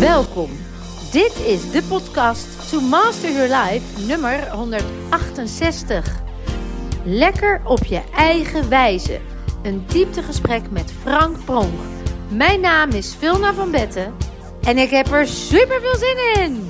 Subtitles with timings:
[0.00, 0.50] Welkom.
[1.10, 6.22] Dit is de podcast To Master Your Life nummer 168.
[7.04, 9.20] Lekker op je eigen wijze.
[9.62, 11.72] Een dieptegesprek met Frank Pronk.
[12.30, 14.14] Mijn naam is Vilna van Betten
[14.62, 16.68] en ik heb er super veel zin in.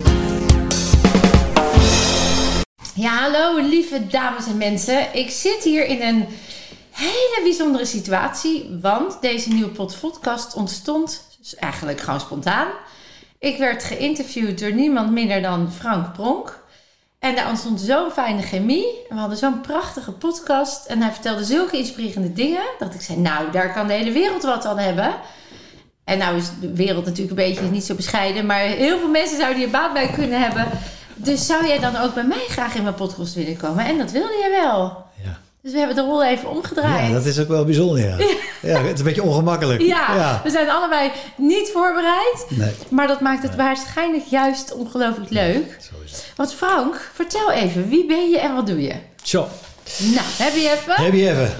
[2.94, 5.14] Ja, hallo lieve dames en mensen.
[5.14, 6.26] Ik zit hier in een
[6.90, 11.28] hele bijzondere situatie, want deze nieuwe podcast ontstond
[11.58, 12.68] eigenlijk gewoon spontaan.
[13.40, 16.62] Ik werd geïnterviewd door niemand minder dan Frank Pronk.
[17.18, 18.86] En daar ontstond zo'n fijne chemie.
[19.08, 20.86] We hadden zo'n prachtige podcast.
[20.86, 22.62] En hij vertelde zulke inspirerende dingen.
[22.78, 25.14] Dat ik zei, nou, daar kan de hele wereld wat aan hebben.
[26.04, 28.46] En nou is de wereld natuurlijk een beetje niet zo bescheiden.
[28.46, 30.66] Maar heel veel mensen zouden hier baat bij kunnen hebben.
[31.14, 33.84] Dus zou jij dan ook bij mij graag in mijn podcast willen komen?
[33.84, 35.04] En dat wilde jij wel.
[35.24, 35.39] Ja.
[35.62, 37.08] Dus we hebben de rol even omgedraaid.
[37.08, 38.16] Ja, dat is ook wel bijzonder, ja.
[38.70, 38.82] ja.
[38.82, 39.80] het is een beetje ongemakkelijk.
[39.80, 42.46] Ja, we zijn allebei niet voorbereid.
[42.48, 42.72] Nee.
[42.90, 45.78] Maar dat maakt het waarschijnlijk juist ongelooflijk leuk.
[45.90, 46.32] Zo is het.
[46.36, 48.94] Want Frank, vertel even, wie ben je en wat doe je?
[49.22, 49.48] Zo,
[49.98, 51.04] Nou, heb je even?
[51.04, 51.50] heb je even.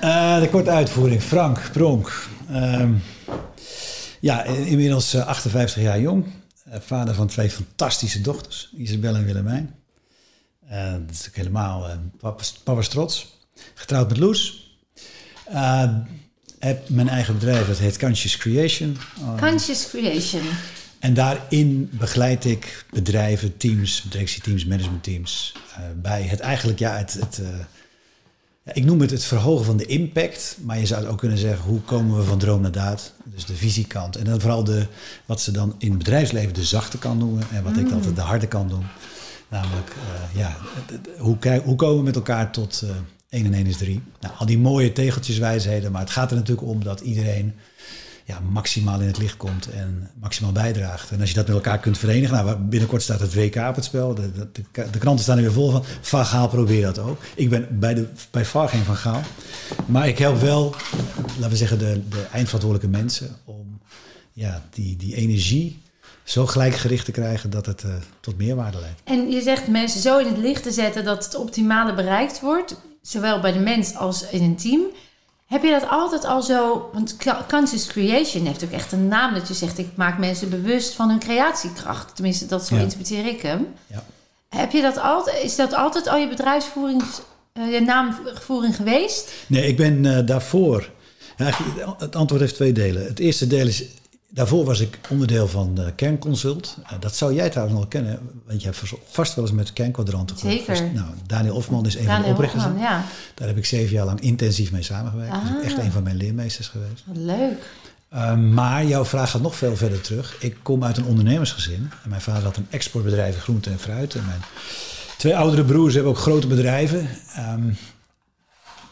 [0.00, 1.22] Eh, de korte uitvoering.
[1.22, 2.12] Frank Pronk.
[2.52, 2.92] Ehm,
[4.20, 6.24] ja, inmiddels eh, 58 jaar jong.
[6.70, 9.74] Eh, vader van twee fantastische dochters, Isabel en Willemijn.
[10.68, 13.34] Eh, dat is ook helemaal papa's, papa's trots.
[13.74, 14.70] Getrouwd met Loes.
[15.44, 15.94] Eh,
[16.58, 18.96] heb mijn eigen bedrijf, dat heet Conscious Creation.
[19.40, 20.42] Conscious Creation.
[20.98, 25.52] En daarin begeleid ik bedrijven, teams, directieteams, managementteams
[26.02, 27.40] bij het eigenlijk, ja, het, het
[28.72, 31.64] ik noem het het verhogen van de impact, maar je zou het ook kunnen zeggen,
[31.64, 33.12] hoe komen we van droom naar daad?
[33.24, 34.16] Dus de visiekant.
[34.16, 34.86] En dan vooral de,
[35.26, 38.22] wat ze dan in het bedrijfsleven de zachte kant noemen en wat ik altijd de
[38.22, 38.86] harde kant noem.
[39.48, 40.56] Namelijk, eh, ja,
[41.18, 42.90] hoe, hoe komen we met elkaar tot eh
[43.28, 44.02] 1 en 1 is 3?
[44.20, 47.54] Nou, al die mooie tegeltjeswijsheden, maar het gaat er natuurlijk om dat iedereen
[48.26, 51.10] ja, maximaal in het licht komt en maximaal bijdraagt.
[51.10, 53.84] En als je dat met elkaar kunt verenigen, nou, binnenkort staat het WK op het
[53.84, 54.14] spel.
[54.14, 55.84] De, de, de, kranten staan er weer vol van.
[56.00, 57.22] Van Gaal probeert dat ook.
[57.34, 59.20] Ik ben bij, de, bij geen Van Gaal.
[59.86, 60.74] Maar ik help wel,
[61.26, 63.80] laten we zeggen, de, de eindverantwoordelijke mensen om
[64.32, 65.82] ja, die, die energie
[66.26, 69.00] zo gelijkgericht te krijgen dat het eh, tot meerwaarde leidt.
[69.04, 72.74] En je zegt mensen zo in het licht te zetten dat het optimale bereikt wordt,
[73.02, 74.80] zowel bij de mens als in een team.
[75.46, 76.90] Heb je dat altijd al zo?
[76.92, 77.16] Want
[77.48, 81.08] Conscious Creation heeft ook echt een naam dat je zegt: ik maak mensen bewust van
[81.08, 82.14] hun creatiekracht.
[82.14, 82.80] Tenminste, dat zo Ja.
[82.80, 83.66] interpreteer ik hem.
[83.86, 84.04] Ja.
[84.48, 85.42] Heb je dat altijd?
[85.42, 87.02] Is dat altijd al je bedrijfsvoering,
[87.52, 89.32] eh, je naamvoering geweest?
[89.46, 90.90] Nee, ik ben eh, daarvoor.
[91.36, 91.50] Ja,
[91.98, 93.04] het antwoord heeft twee delen.
[93.04, 93.84] Het eerste deel is.
[94.36, 96.76] Daarvoor was ik onderdeel van eh, Kernconsult.
[96.84, 100.36] Eh, dat zou jij trouwens nog kennen, want je hebt vast- wel eens met kernkwadranten
[100.36, 100.56] gehoord.
[100.64, 100.92] Zeker.
[100.94, 102.62] Nou, Daniel Hofman is een van de oprichters.
[102.62, 103.04] Hofman, ja.
[103.34, 105.32] Daar heb ik zeven jaar lang intensief mee samengewerkt.
[105.32, 105.64] Dat is Ah.
[105.64, 107.02] echt een van mijn leermeesters geweest.
[107.06, 107.70] Wat leuk.
[108.10, 110.36] Ehm, maar jouw vraag gaat nog veel verder terug.
[110.40, 111.90] Ik kom uit een ondernemersgezin.
[112.02, 114.14] En mijn vader had een exportbedrijf in groente en fruit.
[114.14, 114.40] En mijn
[115.18, 117.08] twee oudere broers hebben ook grote bedrijven.
[117.34, 117.68] Ehm,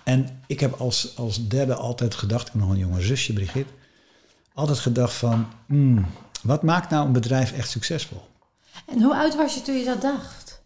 [0.04, 3.72] en ik heb als, als derde altijd gedacht, ik heb nog een jonge zusje, Brigitte.
[4.54, 6.06] Altijd gedacht van, hmm,
[6.42, 8.28] wat maakt nou een bedrijf echt succesvol?
[8.86, 10.62] En hoe oud was je toen je dat dacht?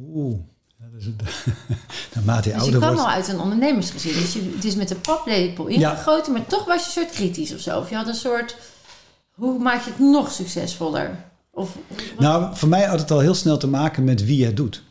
[0.00, 0.38] Oeh,
[0.78, 1.22] dat is het.
[2.14, 3.00] naarmate je Dus je ouder kwam wordt.
[3.08, 4.12] al uit een ondernemersgezin.
[4.12, 5.90] Dus je, het is met een paplepel Ja.
[5.90, 7.78] ingegoten, maar toch was je een soort kritisch of zo.
[7.78, 8.56] Of je had een soort,
[9.34, 11.24] hoe maak je het nog succesvoller?
[11.50, 11.76] Of,
[12.18, 14.82] Nou, voor mij had het al heel snel te maken met wie je het doet.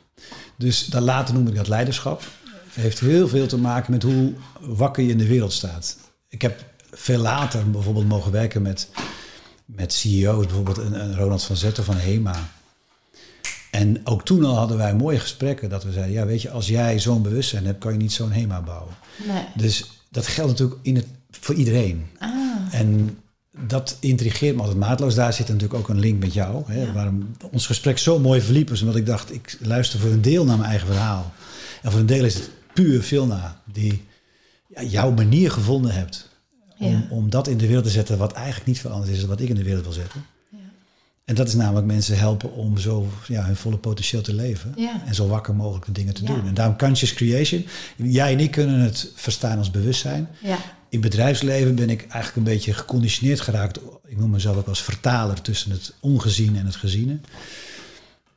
[0.57, 2.21] Dus dan later noem ik dat leiderschap.
[2.65, 5.97] Het heeft heel veel te maken met hoe wakker je in de wereld staat.
[6.27, 8.89] Ik heb veel later bijvoorbeeld mogen werken met,
[9.65, 12.49] met CEO's, bijvoorbeeld een, een Ronald van Zetten van HEMA.
[13.71, 16.67] En ook toen al hadden wij mooie gesprekken dat we zeiden, ja weet je, als
[16.67, 18.93] jij zo'n bewustzijn hebt, kan je niet zo'n HEMA bouwen.
[19.27, 19.43] nee.
[19.55, 22.07] Dus dat geldt natuurlijk in het, voor iedereen.
[22.19, 22.29] Ah,
[22.71, 23.17] En
[23.67, 25.15] dat intrigeert me altijd maatloos.
[25.15, 26.63] Daar zit natuurlijk ook een link met jou.
[26.67, 26.93] Hè, Ja.
[26.93, 30.45] Waarom ons gesprek zo mooi verliep is omdat ik dacht, ik luister voor een deel
[30.45, 31.33] naar mijn eigen verhaal.
[31.81, 34.03] En voor een deel is het puur Vilna die
[34.75, 36.28] ja, jouw manier gevonden hebt.
[36.79, 39.39] Om, om dat in de wereld te zetten wat eigenlijk niet veranderd is dan wat
[39.41, 40.25] ik in de wereld wil zetten.
[41.25, 44.73] En dat is namelijk mensen helpen om zo ja, hun volle potentieel te leven.
[44.75, 45.01] Ja.
[45.05, 46.27] En zo wakker mogelijk de dingen te Ja.
[46.33, 46.47] doen.
[46.47, 47.65] En daarom conscious creation.
[47.95, 50.27] Jij en ik kunnen het verstaan als bewustzijn.
[50.41, 50.57] ja.
[50.89, 53.79] In bedrijfsleven ben ik eigenlijk een beetje geconditioneerd geraakt.
[54.05, 57.19] Ik noem mezelf ook als vertaler tussen het ongeziene en het geziene.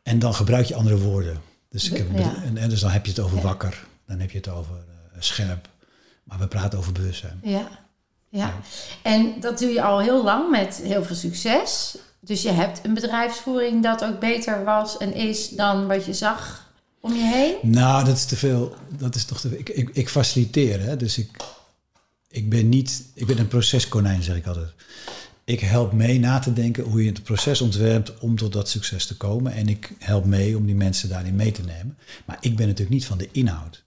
[0.03, 1.41] En dan gebruik je andere woorden.
[1.71, 3.85] Dus, ik heb, en, en dus dan heb je het over wakker.
[4.07, 5.69] Dan heb je het over eh, scherp.
[6.25, 7.41] Maar we praten over bewustzijn.
[7.43, 7.69] Ja.
[8.33, 8.61] Ja.
[9.03, 11.97] En dat doe je al heel lang met heel veel succes.
[12.21, 16.73] Dus je hebt een bedrijfsvoering dat ook beter was en is dan wat je zag
[17.01, 17.57] om je heen.
[17.63, 18.75] Nou, dat is te veel.
[18.89, 19.59] Dat is toch te veel.
[19.59, 20.97] Ik, ik, ik faciliteer, hè?
[20.97, 21.31] dus ik,
[22.29, 23.05] ik ben niet.
[23.15, 24.73] Ik ben een proceskonijn, zeg ik altijd.
[25.45, 29.07] ik help mee na te denken hoe je het proces ontwerpt om tot dat succes
[29.07, 29.53] te komen.
[29.53, 31.99] En ik help mee om die mensen daarin mee te nemen.
[32.25, 33.85] Maar ik ben natuurlijk niet van de inhoud.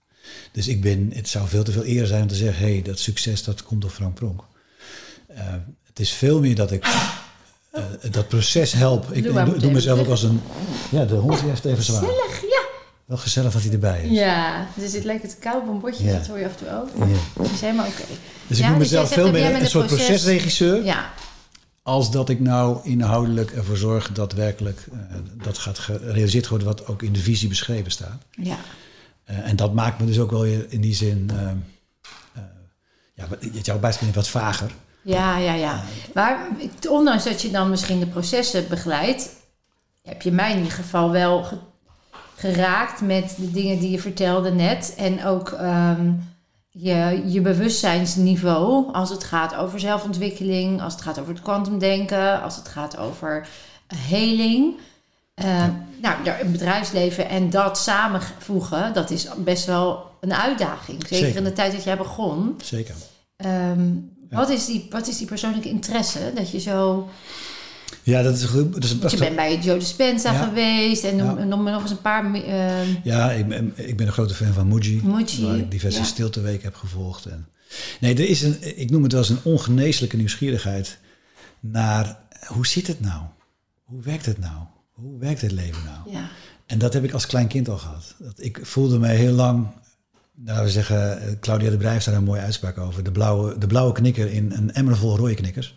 [0.52, 2.82] Dus ik ben, het zou veel te veel eer zijn om te zeggen, hé, hey,
[2.82, 4.40] dat succes dat komt door Frank Pronk.
[5.30, 5.38] Uh,
[5.86, 9.12] het is veel meer dat ik uh, dat proces help.
[9.12, 10.40] Ik doe, doe, doe mezelf ook als een,
[10.90, 12.00] ja, de hond heeft even zwaar.
[12.00, 12.64] Gezellig, ja.
[13.04, 14.10] Wel gezellig dat hij erbij is.
[14.10, 16.12] Ja, dus het lijkt het koud bombotje, ja.
[16.12, 17.08] dat hoor je af en toe ook.
[17.08, 17.48] Ja.
[17.48, 18.02] Helemaal oké.
[18.02, 18.16] Okay.
[18.46, 20.06] Dus ik noem dus mezelf veel meer een soort proces...
[20.06, 20.84] procesregisseur.
[20.84, 21.12] Ja.
[21.82, 24.98] Als dat ik nou inhoudelijk ervoor zorg dat werkelijk uh,
[25.42, 28.22] dat gaat gerealiseerd worden wat ook in de visie beschreven staat.
[28.30, 28.58] Ja.
[29.30, 32.42] Uh, en dat maakt me dus ook wel in die zin, uh,
[33.14, 33.26] ja,
[33.62, 34.70] jouw bijstand wat vager.
[35.02, 35.82] Ja, ja, ja.
[36.14, 36.48] Maar
[36.88, 39.30] ondanks dat je dan misschien de processen begeleidt,
[40.02, 41.58] heb je mij in ieder geval wel ge
[42.36, 44.94] geraakt met de dingen die je vertelde net.
[44.96, 46.28] En ook um,
[46.68, 52.56] je, je bewustzijnsniveau als het gaat over zelfontwikkeling, als het gaat over het kwantumdenken, als
[52.56, 53.48] het gaat over
[54.08, 54.78] heling.
[55.44, 55.64] Uh.
[56.02, 61.02] Nou, het bedrijfsleven en dat samenvoegen, dat is best wel een uitdaging.
[61.02, 61.36] Zeker, Zeker.
[61.36, 62.54] in de tijd dat jij begon.
[62.62, 62.94] Zeker.
[63.36, 64.36] Um, ja.
[64.36, 67.08] wat, is die, wat is die persoonlijke interesse dat je zo
[68.02, 68.72] ja, dat is goed.
[68.72, 70.44] Dat is je bent bij Joe Dispenza ja.
[70.44, 71.44] geweest en noem, ja.
[71.44, 72.36] noem nog eens een paar.
[72.36, 73.04] Uh...
[73.04, 75.00] Ja, ik ben, ik ben een grote fan van Muji.
[75.04, 75.44] Muji.
[75.46, 77.26] Waar ik diverse stilteweken heb gevolgd.
[77.26, 77.48] En,
[78.00, 80.98] nee, er is een, ik noem het wel eens een ongeneeslijke nieuwsgierigheid
[81.60, 83.22] naar hoe zit het nou?
[83.84, 84.56] Hoe werkt het nou?
[84.96, 86.16] Hoe werkt het leven nou?
[86.16, 86.28] Ja.
[86.66, 88.14] En dat heb ik als klein kind al gehad.
[88.18, 89.66] Dat ik voelde mij heel lang
[90.34, 93.04] nou, we zeggen, Claudia de Brij heeft daar een mooie uitspraak over.
[93.04, 95.74] De blauwe, de blauwe knikker in een emmer vol rode knikkers.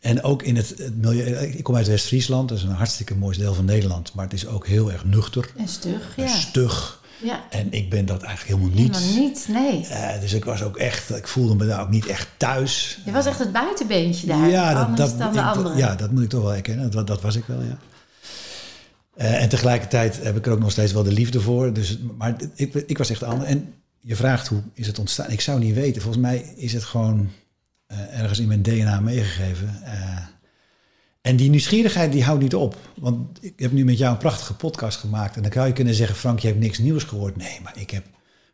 [0.00, 1.46] En ook in het, het milieu.
[1.46, 4.14] Ik kom uit West-Friesland, dat is een hartstikke mooi deel van Nederland.
[4.14, 5.50] Maar het is ook heel erg nuchter.
[5.56, 6.22] En stug, ja.
[6.22, 7.02] En stug.
[7.22, 7.44] Ja.
[7.50, 8.96] En ik ben dat eigenlijk helemaal niet.
[8.96, 9.86] Helemaal niet, nee.
[9.90, 13.00] Uh, dus ik was ook echt, ik voelde me daar ook niet echt thuis.
[13.04, 14.48] Je was echt het buitenbeentje daar.
[14.48, 16.90] Ja, dat, dat, dan de ik, ja, dat moet ik toch wel erkennen.
[16.90, 17.78] Dat, dat was ik wel, ja.
[19.16, 21.72] Uh, en tegelijkertijd heb ik er ook nog steeds wel de liefde voor.
[21.72, 23.50] Dus, maar ik, ik was echt anders.
[23.50, 25.30] En je vraagt hoe is het ontstaan?
[25.30, 26.02] Ik zou niet weten.
[26.02, 27.30] Volgens mij is het gewoon
[27.92, 29.80] uh, ergens in mijn DNA meegegeven.
[29.84, 30.18] Uh,
[31.20, 32.76] en die nieuwsgierigheid die houdt niet op.
[32.96, 35.36] Want ik heb nu met jou een prachtige podcast gemaakt.
[35.36, 37.36] En dan zou je kunnen zeggen, Frank, je hebt niks nieuws gehoord.
[37.36, 38.04] Nee, maar ik heb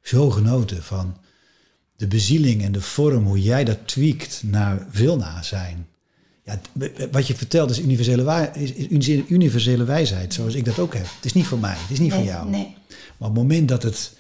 [0.03, 1.17] zo genoten van
[1.97, 5.87] de bezieling en de vorm, hoe jij dat tweakt naar Vilna zijn.
[6.45, 6.61] Ja,
[7.11, 11.07] wat je vertelt is universele, is, is universele wijsheid, zoals ik dat ook heb.
[11.17, 12.49] Het is niet van mij, het is niet nee, van jou.
[12.49, 12.75] Nee.
[13.17, 14.13] Maar op het moment dat het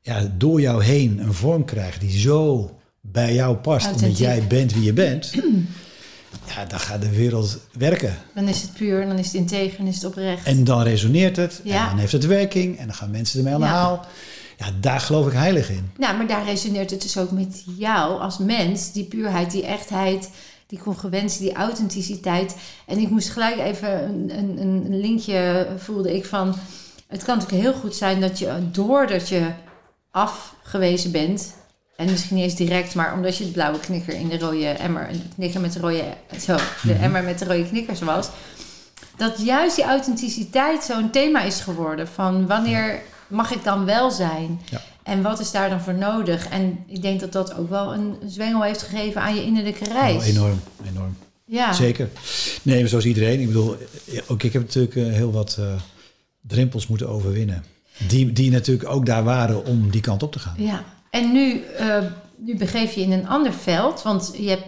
[0.00, 2.70] ja, door jou heen een vorm krijgt die zo
[3.00, 5.30] bij jou past, omdat jij bent wie je bent,
[6.54, 8.16] ja, dan gaat de wereld werken.
[8.34, 10.46] Dan is het puur, dan is het integer, dan is het oprecht.
[10.46, 11.82] En dan resoneert het, Ja.
[11.82, 13.72] en dan heeft het werking, en dan gaan mensen ermee aan de Ja.
[13.72, 14.06] haal.
[14.58, 15.90] Ja, daar geloof ik heilig in.
[15.98, 18.92] Nou, maar daar resoneert het dus ook met jou als mens.
[18.92, 20.30] Die puurheid, die echtheid,
[20.70, 22.56] die congruentie, die authenticiteit.
[22.86, 26.54] En ik moest gelijk even een, een, een linkje voelde ik van...
[27.06, 29.46] Het kan natuurlijk heel goed zijn dat je, doordat je
[30.10, 31.58] afgewezen bent...
[31.96, 35.08] En misschien niet eens direct, maar omdat je de blauwe knikker in de rode emmer...
[35.12, 36.04] De knikker met de rode...
[36.40, 37.02] Zo, de Mhm.
[37.02, 38.28] emmer met de rode knikkers was...
[39.16, 42.08] Dat juist die authenticiteit zo'n thema is geworden.
[42.08, 44.60] Van wanneer mag ik dan wel zijn?
[44.70, 44.80] Ja.
[45.10, 46.48] En wat is daar dan voor nodig?
[46.48, 50.16] En ik denk dat dat ook wel een zwengel heeft gegeven aan je innerlijke reis.
[50.16, 51.16] Oh, enorm, enorm.
[51.44, 51.72] Ja.
[51.72, 52.08] Zeker.
[52.62, 53.40] Nee, zoals iedereen.
[53.40, 53.76] Ik bedoel,
[54.26, 55.66] ook ik heb natuurlijk eh, heel wat eh,
[56.40, 57.64] drempels moeten overwinnen.
[58.08, 60.54] Die, die natuurlijk ook daar waren om die kant op te gaan.
[60.56, 60.84] ja.
[61.10, 62.04] En nu, eh,
[62.36, 64.02] nu begeef je in een ander veld.
[64.02, 64.64] Want je hebt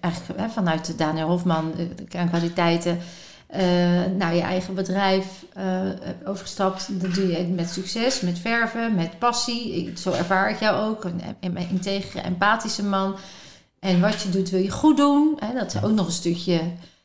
[0.00, 2.98] eigenlijk hè, vanuit Daniel Hofman, de kernkwaliteiten...
[4.16, 5.80] naar je eigen bedrijf eh,
[6.24, 6.88] overgestapt.
[7.00, 9.92] Dat doe je met succes, met verven, met passie.
[9.96, 11.04] Zo ervaar ik jou ook.
[11.04, 13.16] Een, een integere, empathische man.
[13.80, 15.36] En wat je doet, wil je goed doen.
[15.38, 16.60] Hè, dat is ook nog een stukje...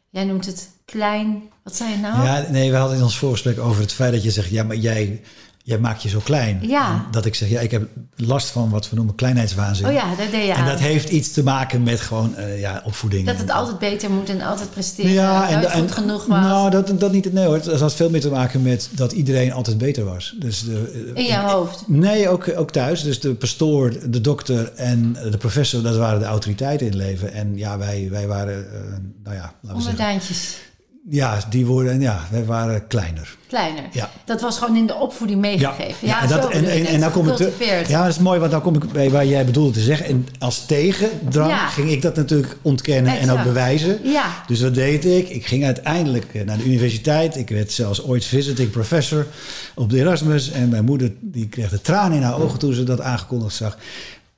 [0.10, 1.44] Jij noemt het klein...
[1.64, 2.24] Wat zei je nou?
[2.24, 4.76] Ja, nee, we hadden in ons voorgesprek over het feit dat je zegt, ja, maar
[4.76, 5.22] jij,
[5.68, 6.60] jij maakt je zo klein.
[6.62, 7.06] Ja.
[7.12, 9.88] Dat ik zeg, ja, ik heb last van wat we noemen kleinheidswaanzin.
[9.88, 12.82] Oh ja, daar deed je En dat heeft iets te maken met gewoon eh, ja,
[12.86, 13.26] opvoeding.
[13.26, 15.12] Dat het altijd beter moet en altijd presteren.
[15.12, 16.40] ja, en, goed genoeg was.
[16.40, 17.34] Nou, dat, dat niet.
[17.34, 20.36] Nee hoor, het had veel meer te maken met dat iedereen altijd beter was.
[20.40, 21.84] Dus de, in jouw hoofd.
[21.88, 23.04] Nee, ook, ook thuis.
[23.04, 27.34] Dus de pastoor, de dokter en de professor, dat waren de autoriteiten in het leven.
[27.34, 28.80] En ja, wij, wij waren, eh,
[29.24, 30.67] nou ja, laten we zeggen.
[31.10, 33.36] Ja, die woorden, ja, wij waren kleiner.
[33.48, 33.84] Kleiner.
[33.92, 34.10] Ja.
[34.26, 36.08] Dat was gewoon in de opvoeding meegegeven.
[36.08, 37.52] Ja, en, dat, en, en, nou kom ik te.
[37.88, 40.06] Ja, dat is mooi, want dan kom ik bij waar jij bedoelde te zeggen.
[40.06, 41.68] En als tegendrang Ja.
[41.68, 44.00] ging ik dat natuurlijk ontkennen en ook bewijzen.
[44.04, 44.44] Ja.
[44.48, 45.30] Dus wat deed ik?
[45.30, 47.38] Ik ging uiteindelijk eh, naar de universiteit.
[47.38, 49.28] Ik werd zelfs ooit visiting professor
[49.76, 50.52] op de Erasmus.
[50.52, 53.78] En mijn moeder die kreeg de tranen in haar ogen toen ze dat aangekondigd zag.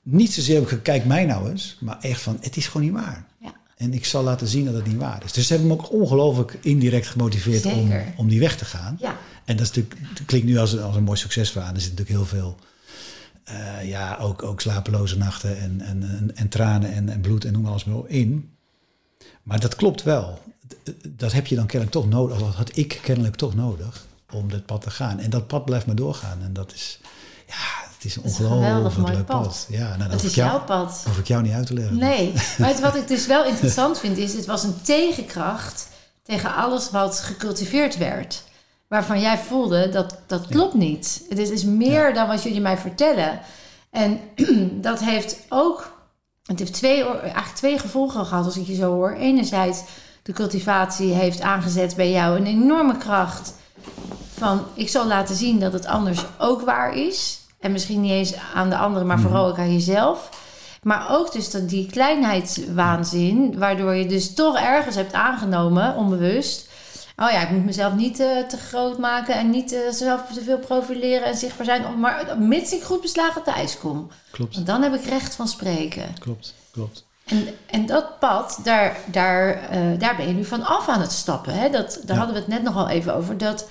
[0.04, 1.78] Niet zozeer heb ik gekeken, kijk mij nou eens.
[1.80, 3.26] Maar echt van, het is gewoon niet waar.
[3.80, 5.32] En ik zal laten zien dat het niet waar is.
[5.34, 8.14] Dus ze hebben me ook ongelooflijk indirect gemotiveerd om, Zeker.
[8.18, 8.98] om die weg te gaan.
[9.00, 9.18] Ja.
[9.46, 11.74] En dat, is natuurlijk, dat klinkt nu als, een- als een mooi succesverhaal.
[11.74, 12.58] Er zit natuurlijk heel veel,
[13.44, 17.54] eh, ja, ook, ook slapeloze nachten en, en, en, en tranen en, en bloed en
[17.54, 18.50] noem alles maar op in.
[19.44, 20.40] Maar dat klopt wel.
[21.08, 24.50] Dat heb je dan kennelijk toch nodig, of dat had ik kennelijk toch nodig, om
[24.50, 25.20] dat pad te gaan.
[25.20, 26.42] En dat pad blijft maar doorgaan.
[26.44, 27.00] En dat is,
[27.48, 29.42] ja, het is een ongelooflijk mooi leuk pad.
[29.42, 29.66] pad.
[29.70, 31.04] Ja, nou, Het is jou, jouw pad.
[31.06, 31.98] hoef ik jou niet uit te leggen.
[31.98, 35.88] Nee, maar het, wat ik dus wel interessant vind is, het was een tegenkracht
[36.24, 38.44] tegen alles wat gecultiveerd werd.
[38.88, 41.22] Waarvan jij voelde dat dat klopt niet.
[41.30, 43.40] Het is, is meer dan wat jullie mij vertellen.
[43.92, 44.20] En
[44.88, 45.92] dat heeft ook,
[46.44, 49.12] het heeft twee, eigenlijk twee gevolgen gehad als ik je zo hoor.
[49.12, 49.82] Enerzijds,
[50.24, 53.54] de cultivatie heeft aangezet bij jou een enorme kracht
[54.38, 57.39] van ik zal laten zien dat het anders ook waar is.
[57.60, 60.30] En misschien niet eens aan de anderen, maar vooral ook aan jezelf.
[60.84, 66.68] Maar ook dus dat die kleinheidswaanzin, waardoor je dus toch ergens hebt aangenomen, onbewust.
[67.16, 70.42] Oh ja, ik moet mezelf niet eh, te groot maken en niet eh, zelf te
[70.44, 72.00] veel profileren en zichtbaar zijn.
[72.00, 74.08] Maar mits ik goed beslagen thuis kom.
[74.32, 76.04] Klopt, Want dan heb ik recht van spreken.
[76.20, 77.06] klopt, klopt.
[77.26, 81.12] En, en dat pad, daar, daar, eh, daar ben je nu van af aan het
[81.12, 81.54] stappen.
[81.54, 81.70] Hè?
[81.70, 82.24] Dat, daar Ja.
[82.24, 83.38] hadden we het net nog al even over.
[83.38, 83.68] Dat,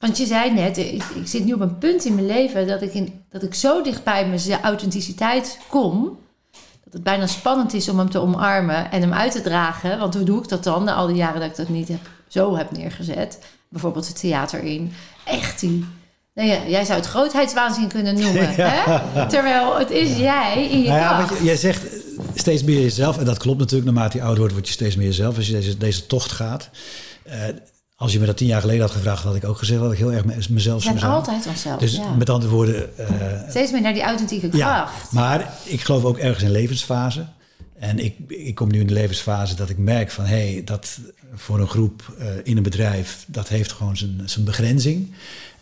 [0.00, 2.82] want je zei net, ik, ik zit nu op een punt in mijn leven dat
[2.82, 6.18] ik, in, dat ik zo dicht bij mijn authenticiteit kom.
[6.84, 9.98] Dat het bijna spannend is om hem te omarmen en hem uit te dragen.
[9.98, 12.00] Want hoe doe ik dat dan na al die jaren dat ik dat niet heb,
[12.28, 13.38] zo heb neergezet?
[13.68, 14.92] Bijvoorbeeld het theater in.
[15.24, 15.84] Echt die...
[16.34, 18.54] Nou ja, jij zou het grootheidswaanzin kunnen noemen.
[18.54, 19.28] hè?
[19.28, 21.82] Terwijl het is jij in je Nou ja, je, jij zegt
[22.34, 23.18] steeds meer jezelf.
[23.18, 23.90] En dat klopt natuurlijk.
[23.90, 25.36] Naarmate je ouder wordt, word je steeds meer jezelf.
[25.36, 26.70] Als je deze, deze tocht gaat.
[27.22, 27.44] Eh,
[28.00, 29.98] als je me dat tien jaar geleden had gevraagd, had ik ook gezegd dat ik
[29.98, 31.80] heel erg me- mezelf zou zijn altijd onszelf.
[31.80, 32.14] Dus ja.
[32.14, 34.74] met andere woorden, eh, Steeds meer naar die authentieke ja.
[34.74, 35.12] kracht.
[35.12, 37.26] Maar ik geloof ook ergens in levensfase.
[37.78, 40.98] En ik, ik kom nu in de levensfase dat ik merk van hé, hey, dat
[41.34, 45.14] voor een groep eh, in een bedrijf, dat heeft gewoon zijn, zijn begrenzing.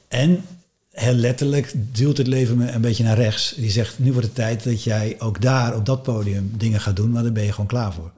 [0.08, 0.44] En
[0.90, 3.54] heel letterlijk duwt het leven me een beetje naar rechts.
[3.56, 6.96] Die zegt, nu wordt het tijd dat jij ook daar op dat podium dingen gaat
[6.96, 8.10] doen, maar daar ben je gewoon klaar voor.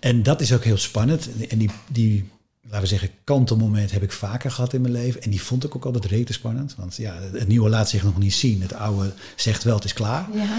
[0.00, 1.28] En dat is ook heel spannend.
[1.48, 2.34] En die, die
[2.66, 5.22] laten we zeggen, kantelmoment heb ik vaker gehad in mijn leven.
[5.22, 6.74] En die vond ik ook altijd rete spannend.
[6.78, 8.62] Want ja, het nieuwe laat zich nog niet zien.
[8.62, 10.26] Het oude zegt wel, het is klaar.
[10.32, 10.58] Ja.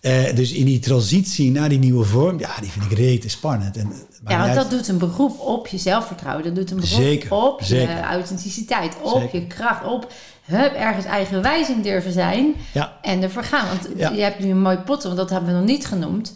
[0.00, 3.76] Eh, dus in die transitie naar die nieuwe vorm, ja, die vind ik rete spannend.
[3.76, 3.86] En,
[4.22, 6.44] maar ja, want dat doet een beroep op je zelfvertrouwen.
[6.44, 7.96] Dat doet een beroep Zeker, op zeker.
[7.96, 9.40] je authenticiteit, op Zeker.
[9.40, 10.12] je kracht, op
[10.44, 13.66] hup, ergens eigenwijs in durven zijn Ja, en ervoor gaan.
[13.68, 14.10] Want Ja.
[14.10, 16.32] je hebt nu een mooi pot, want dat hebben we nog niet genoemd.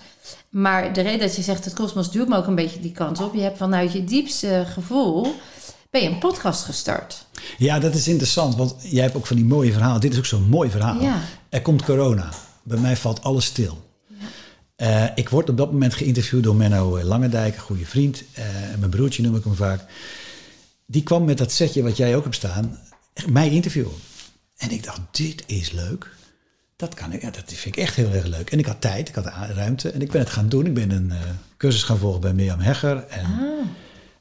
[0.48, 3.20] Maar de reden dat je zegt, het kosmos duwt me ook een beetje die kant
[3.20, 3.34] op.
[3.34, 5.34] Je hebt vanuit je diepste gevoel,
[5.90, 7.26] ben je een podcast gestart.
[7.58, 10.00] ja, dat is interessant, want jij hebt ook van die mooie verhalen.
[10.00, 11.00] Dit is ook zo'n mooi verhaal.
[11.00, 11.20] Ja.
[11.48, 12.28] Er komt corona.
[12.62, 13.86] Bij mij valt alles stil.
[14.76, 18.22] Eh, ik word op dat moment geïnterviewd door Menno Langendijk, een goede vriend.
[18.32, 18.44] Eh,
[18.78, 19.84] mijn broertje noem ik hem vaak.
[20.86, 22.78] Die kwam met dat setje wat jij ook hebt staan,
[23.30, 23.92] mij interviewen.
[24.56, 26.16] En ik dacht, dit is leuk.
[26.78, 28.50] Dat, kan ik, ja, dat vind ik echt heel erg leuk.
[28.50, 30.66] En ik had tijd, ik had ruimte en ik ben het gaan doen.
[30.66, 31.18] Ik ben een eh,
[31.56, 33.06] cursus gaan volgen bij Mirjam Hegger.
[33.08, 33.26] En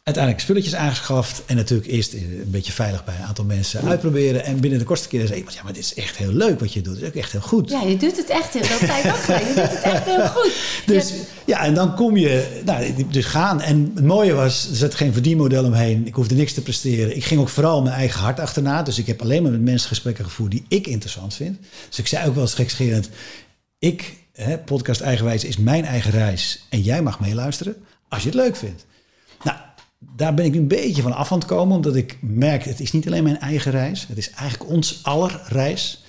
[0.07, 1.43] uiteindelijk spulletjes aangeschaft.
[1.45, 4.43] En natuurlijk eerst een beetje veilig bij een aantal mensen uitproberen.
[4.43, 6.73] En binnen de kortste keer zei iemand, ja, maar dit is echt heel leuk wat
[6.73, 6.93] je doet.
[6.93, 7.69] Het is ook echt heel goed.
[7.69, 9.47] Ja, je doet het echt heel, dat zei ik ook gelijk.
[9.47, 10.51] Je doet het echt heel goed.
[10.85, 11.13] Dus
[11.45, 13.61] ja, en dan kom je, nou, dus gaan.
[13.61, 16.07] En het mooie was, er zat geen verdienmodel omheen.
[16.07, 17.15] Ik hoefde niks te presteren.
[17.15, 18.83] Ik ging ook vooral mijn eigen hart achterna.
[18.83, 21.57] Dus ik heb alleen maar met mensen gesprekken gevoerd die ik interessant vind.
[21.89, 23.09] Dus ik zei ook wel eens gekscherend,
[23.79, 26.65] ik, hè, podcast Eigenwijs is mijn eigen reis.
[26.69, 27.75] En jij mag meeluisteren
[28.09, 28.85] als je het leuk vindt.
[29.99, 31.75] Daar ben ik nu een beetje van af aan het komen.
[31.75, 34.07] Omdat ik merk, het is niet alleen mijn eigen reis.
[34.07, 36.03] Het is eigenlijk ons aller reis.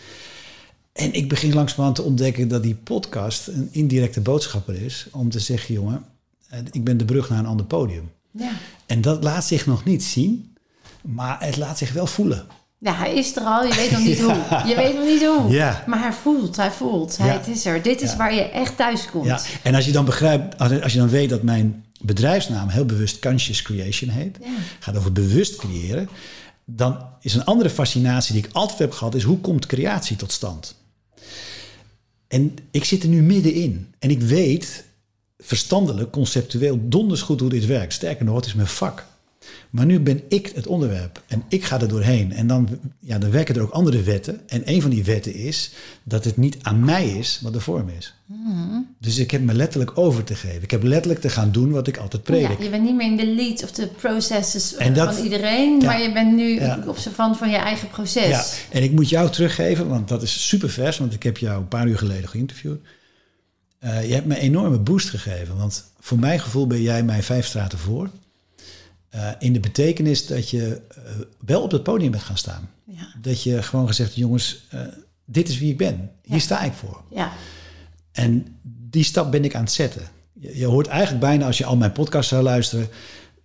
[0.92, 5.06] En ik begin langzamerhand te ontdekken dat die podcast een indirecte boodschapper is.
[5.12, 6.04] Om te zeggen, jongen,
[6.48, 8.10] eh, ik ben de brug naar een ander podium.
[8.30, 8.52] ja.
[8.86, 10.56] En dat laat zich nog niet zien,
[11.02, 12.46] maar het laat zich wel voelen.
[12.80, 14.34] Ja, hij is er al, je weet nog niet hoe.
[14.66, 15.50] Je weet nog niet hoe.
[15.50, 15.84] Ja.
[15.86, 17.16] Maar hij voelt, hij voelt.
[17.16, 17.32] Hij, Ja.
[17.32, 17.82] Het is er.
[17.82, 19.26] Dit is waar je echt thuis komt.
[19.26, 19.40] Ja.
[19.62, 23.18] En als je dan begrijpt, als als je dan weet dat mijn bedrijfsnaam heel bewust
[23.18, 24.38] Conscious Creation heet,
[24.78, 26.08] gaat over bewust creëren,
[26.64, 30.32] dan is een andere fascinatie die ik altijd heb gehad, is hoe komt creatie tot
[30.32, 30.76] stand?
[32.28, 33.94] En ik zit er nu middenin.
[33.98, 34.84] En ik weet
[35.38, 37.92] verstandelijk, conceptueel, donders goed hoe dit werkt.
[37.92, 39.06] Sterker nog, het is mijn vak.
[39.70, 42.32] Maar nu ben ik het onderwerp en ik ga er doorheen.
[42.32, 42.68] En dan,
[43.00, 44.40] ja, dan werken er ook andere wetten.
[44.48, 45.70] En een van die wetten is
[46.02, 48.14] dat het niet aan mij is wat de vorm is.
[48.98, 50.62] Dus ik heb me letterlijk over te geven.
[50.62, 52.58] Ik heb letterlijk te gaan doen wat ik altijd predik.
[52.58, 55.80] Ja, je bent niet meer in de lead of de processes En dat- van iedereen,
[55.80, 55.86] ja.
[55.86, 56.82] maar je bent nu Ja.
[56.86, 58.28] observant van je eigen proces.
[58.28, 61.58] Ja, en ik moet jou teruggeven, want dat is super vers, want ik heb jou
[61.60, 62.80] een paar uur geleden geïnterviewd.
[63.78, 65.56] Eh, je hebt me een enorme boost gegeven.
[65.56, 68.10] Want voor mijn gevoel ben jij mij vijf straten voor.
[69.08, 71.02] Eh, in de betekenis dat je eh,
[71.44, 72.70] wel op het podium bent gaan staan.
[72.84, 73.08] Ja.
[73.20, 74.80] Dat je gewoon gezegd, jongens, eh,
[75.24, 76.10] dit is wie ik ben.
[76.22, 77.02] Hier sta ik voor.
[77.10, 77.32] Ja.
[78.12, 78.46] En
[78.90, 80.02] die stap ben ik aan het zetten.
[80.32, 82.88] Je, je hoort eigenlijk bijna, als je al mijn podcast zou luisteren,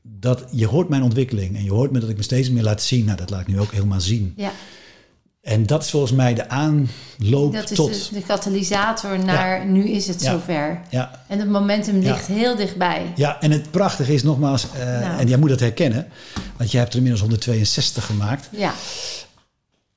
[0.01, 1.55] dat je hoort mijn ontwikkeling.
[1.55, 3.05] En je hoort me dat ik me steeds meer laat zien.
[3.05, 4.33] Nou, dat laat ik nu ook helemaal zien.
[4.37, 4.51] ja.
[5.43, 7.93] En dat is volgens mij de aanloop Dat is tot...
[8.09, 10.31] de, de katalysator naar nu is het Ja.
[10.31, 10.81] zover.
[10.89, 13.11] Ja, En het momentum ligt heel dichtbij.
[13.15, 15.19] Ja, en het prachtige is nogmaals, eh, Nou.
[15.19, 16.07] en jij moet dat herkennen,
[16.57, 18.73] want jij hebt er inmiddels 162 gemaakt, Ja.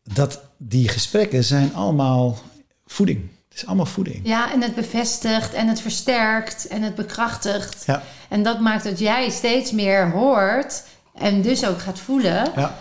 [0.03, 2.39] dat die gesprekken zijn allemaal
[2.87, 3.29] voeding.
[3.49, 4.21] Het is allemaal voeding.
[4.25, 7.83] ja, en het bevestigt en het versterkt en het bekrachtigt.
[7.87, 10.83] Ja, En dat maakt dat jij steeds meer hoort
[11.15, 12.51] en dus ook gaat voelen.
[12.57, 12.79] ja,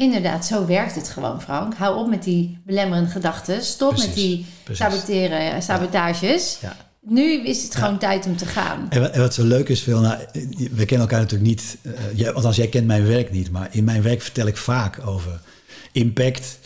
[0.00, 1.74] Inderdaad, zo werkt het gewoon, Frank.
[1.74, 3.62] Hou op met die belemmerende gedachten.
[3.62, 4.84] Stop met die precies.
[4.84, 6.58] saboteren, sabotages.
[6.60, 6.76] ja.
[7.00, 8.86] Nu is het gewoon tijd om te gaan.
[8.90, 10.18] En wat, en wat zo leuk is, Phil, nou,
[10.52, 13.84] we kennen elkaar natuurlijk niet, eh, jij, althans jij kent mijn werk niet, maar in
[13.84, 15.40] mijn werk vertel ik vaak over
[15.92, 16.58] impact.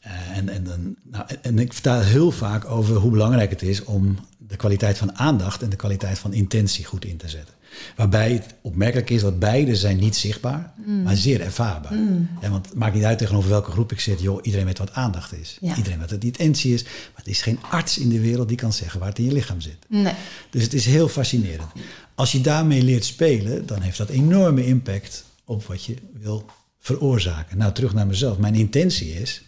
[0.00, 4.18] Eh, en, en, nou, en ik vertel heel vaak over hoe belangrijk het is om
[4.38, 7.54] de kwaliteit van aandacht en de kwaliteit van intentie goed in te zetten.
[7.96, 10.72] Waarbij het opmerkelijk is dat beide zijn niet zichtbaar,
[11.04, 11.98] maar zeer ervaarbaar.
[12.40, 14.20] Ja, want het maakt niet uit tegenover welke groep ik zit.
[14.20, 15.58] Joh, iedereen weet wat aandacht is.
[15.60, 15.76] Ja.
[15.76, 16.82] Iedereen weet wat intentie is.
[16.82, 19.32] Maar het is geen arts in de wereld die kan zeggen waar het in je
[19.32, 19.78] lichaam zit.
[19.88, 20.14] Nee.
[20.50, 21.68] Dus het is heel fascinerend.
[22.14, 26.46] Als je daarmee leert spelen, dan heeft dat enorme impact op wat je wil
[26.78, 27.58] veroorzaken.
[27.58, 28.38] Nou, terug naar mezelf.
[28.38, 29.44] Mijn intentie is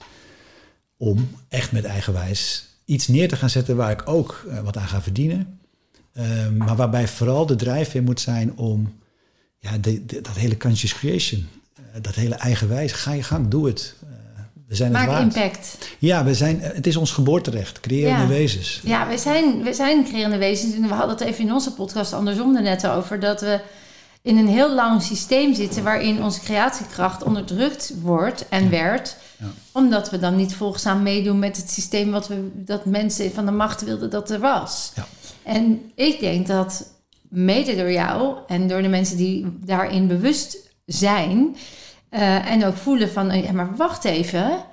[0.97, 4.89] om echt met eigenwijs iets neer te gaan zetten waar ik ook eh, wat aan
[4.89, 5.59] ga verdienen.
[6.15, 8.95] Ehm, maar waarbij vooral de drijfveer moet zijn om
[9.59, 13.67] ja, de, de- dat hele conscious creation, eh, dat hele eigenwijs, ga je gang, doe
[13.67, 13.95] het.
[14.03, 14.09] Eh,
[14.67, 15.23] we zijn het Maak waard.
[15.37, 15.79] impact.
[15.99, 18.29] Ja, we zijn, eh, het is ons geboorterecht, creërende Ja.
[18.29, 18.81] wezens.
[18.85, 20.75] Ja, we zijn, we zijn creërende wezens.
[20.75, 23.21] En we hadden het even in onze podcast andersom er net over.
[23.21, 23.61] Dat we
[24.23, 29.17] in een heel lang systeem zitten waarin onze creatiekracht onderdrukt wordt en werd.
[29.39, 29.47] Ja.
[29.73, 33.51] Omdat we dan niet volgzaam meedoen met het systeem wat we, dat mensen van de
[33.53, 34.93] macht wilden dat er was.
[34.95, 35.07] Ja.
[35.45, 36.93] En ik denk dat
[37.29, 41.57] mede door jou en door de mensen die daarin bewust zijn
[42.09, 44.65] eh, en ook voelen van, eh, ja maar wacht even,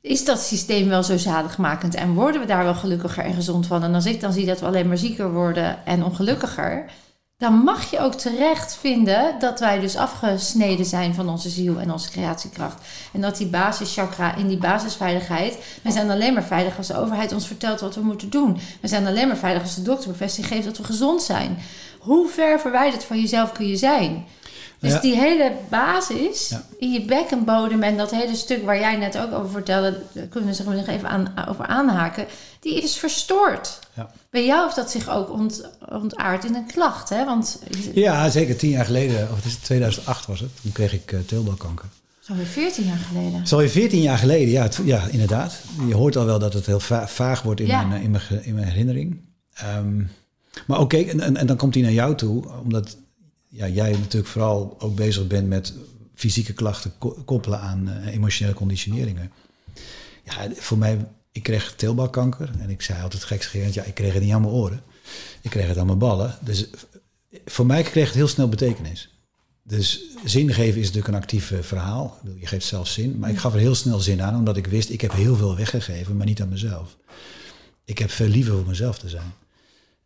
[0.00, 3.82] is dat systeem wel zo zaligmakend en worden we daar wel gelukkiger en gezond van?
[3.82, 6.90] En als ik dan zie dat we alleen maar zieker worden en ongelukkiger,
[7.40, 11.92] dan mag je ook terecht vinden dat wij dus afgesneden zijn van onze ziel en
[11.92, 12.86] onze creatiekracht.
[13.12, 17.32] En dat die basischakra in die basisveiligheid, we zijn alleen maar veilig als de overheid
[17.32, 18.58] ons vertelt wat we moeten doen.
[18.80, 21.58] We zijn alleen maar veilig als de dokter bevestiging geeft dat we gezond zijn.
[21.98, 24.26] Hoe ver verwijderd van jezelf kun je zijn?
[24.80, 25.00] Dus Ja.
[25.00, 26.62] die hele basis Ja.
[26.78, 30.48] in je bekkenbodem en dat hele stuk waar jij net ook over vertelde, daar kunnen
[30.50, 32.26] we zich nog even aan, over aanhaken,
[32.60, 33.78] die is verstoord.
[33.96, 34.10] Ja.
[34.30, 37.24] Bij jou heeft dat zich ook ont, ontaard in een klacht, hè?
[37.24, 37.58] Want
[37.94, 38.56] Ja, zeker.
[38.56, 41.84] Tien jaar geleden, of het is 2008 was het, toen kreeg ik uh, teelbalkanker.
[42.20, 43.46] zo weer 14 jaar geleden.
[43.46, 45.54] Zo weer 14 jaar geleden, ja, ja, inderdaad.
[45.88, 47.82] Je hoort al wel dat het heel va- vaag wordt in, Ja.
[47.84, 49.20] mijn, in, mijn, in mijn herinnering.
[49.54, 50.02] Ehm,
[50.66, 52.96] maar oké, en, en, en dan komt hij naar jou toe, omdat
[53.50, 55.74] ja, jij natuurlijk vooral ook bezig bent met
[56.14, 59.32] fysieke klachten ko- koppelen aan eh, emotionele conditioneringen.
[60.24, 64.22] Ja, voor mij, ik kreeg teelbalkanker en ik zei altijd gekscherend, ja, ik kreeg het
[64.22, 64.82] niet aan mijn oren.
[65.40, 66.38] Ik kreeg het aan mijn ballen.
[66.40, 69.14] Dus eh, voor mij kreeg het heel snel betekenis.
[69.62, 72.18] Dus zin geven is natuurlijk een actief eh, verhaal.
[72.38, 73.18] Je geeft zelf zin.
[73.18, 75.56] Maar ik gaf er heel snel zin aan, omdat ik wist, ik heb heel veel
[75.56, 76.96] weggegeven, maar niet aan mezelf.
[77.84, 79.32] Ik heb veel liever voor mezelf te zijn.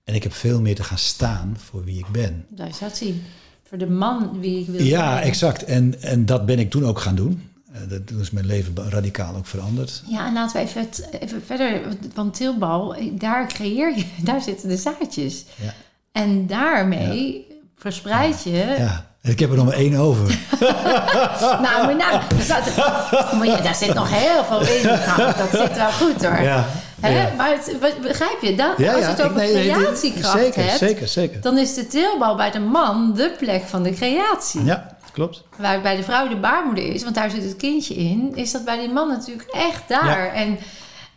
[0.05, 2.45] En ik heb veel meer te gaan staan voor wie ik ben.
[2.49, 3.25] Daar is dat zien.
[3.69, 5.23] Voor de man wie ik wil Ja, zijn.
[5.25, 5.65] exact.
[5.65, 7.49] En, en dat ben ik toen ook gaan doen.
[7.73, 10.03] Eh, Dat is mijn leven radicaal ook veranderd.
[10.07, 11.81] Ja, en laten we even, het- even verder.
[12.15, 15.45] Want tilbal, daar creëer je, daar zitten de zaadjes.
[15.63, 15.75] Ja.
[16.13, 20.27] En daarmee verspreid je Ja, ik heb er nog maar één over.
[21.41, 22.21] Nou, nou,
[23.63, 24.83] daar, zit nog heel veel in.
[24.87, 26.41] Nou, dat zit wel goed hoor.
[26.43, 26.67] Ja,
[27.05, 27.23] Hè?
[27.23, 27.33] ja.
[27.37, 31.09] Maar het, begrijp je, dat, als je het over nee, nee, creatiekracht zeker, hebt, zeker,
[31.09, 31.41] zeker.
[31.41, 34.65] dan is de teelbal bij de man de plek van de creatie.
[34.65, 35.43] Ja, klopt.
[35.57, 38.65] Waar bij de vrouw de baarmoeder is, want daar zit het kindje in, is dat
[38.65, 40.33] bij die man natuurlijk echt daar.
[40.33, 40.59] En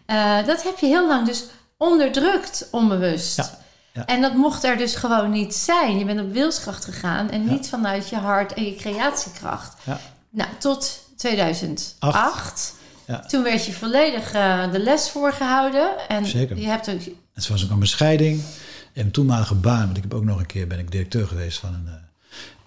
[0.05, 1.45] eh, dat heb je heel lang dus
[1.77, 3.37] onderdrukt, onbewust.
[3.37, 3.49] Ja,
[3.93, 4.05] ja.
[4.05, 5.97] En dat mocht er dus gewoon niet zijn.
[5.97, 7.51] Je bent op wilskracht gegaan en Ja.
[7.51, 9.73] niet vanuit je hart en je creatiekracht.
[9.83, 9.99] Ja.
[10.29, 12.73] Nou, tot 2008.
[13.07, 13.19] Ja.
[13.19, 16.07] Toen werd je volledig eh, de les voorgehouden.
[16.07, 16.57] En Zeker.
[16.57, 17.01] je hebt ook...
[17.35, 18.39] Ze was ook aan mijn scheiding.
[18.39, 21.59] En mijn toenmalige baan, want ik heb ook nog een keer ben ik directeur geweest
[21.59, 21.93] van een, eh,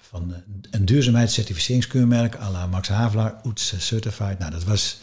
[0.01, 4.39] van een, een duurzaamheidscertificeringskeurmerk à la Max Havelaar, OETS Certified.
[4.39, 4.99] Nou, dat was,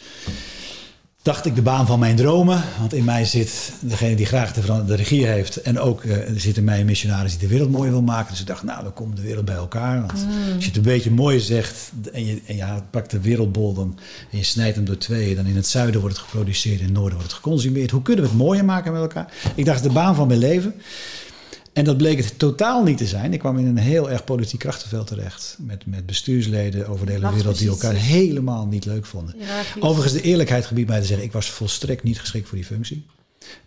[1.28, 2.62] dacht ik de baan van mijn dromen.
[2.78, 5.56] Want in mij zit degene die graag de, de regie heeft.
[5.56, 8.30] En ook uh, er zit in mij een missionaris die de wereld mooi wil maken.
[8.30, 10.00] Dus ik dacht, nou, dan komt de wereld bij elkaar.
[10.00, 10.54] Want Mm.
[10.54, 13.98] als je het een beetje mooi zegt en je, en je pakt de wereldbol dan,
[14.30, 15.34] en je snijdt hem door twee.
[15.34, 17.90] Dan in het zuiden wordt het geproduceerd, in het noorden wordt het geconsumeerd.
[17.90, 19.32] Hoe kunnen we het mooier maken met elkaar?
[19.54, 20.74] Ik dacht, de baan van mijn leven.
[21.78, 23.32] En dat bleek het totaal niet te zijn.
[23.32, 25.56] Ik kwam in een heel erg politiek krachtenveld terecht.
[25.58, 29.34] Met, met bestuursleden over de hele wereld die elkaar helemaal niet leuk vonden.
[29.80, 33.06] Overigens, de eerlijkheid gebiedt mij te zeggen, ik was volstrekt niet geschikt voor die functie.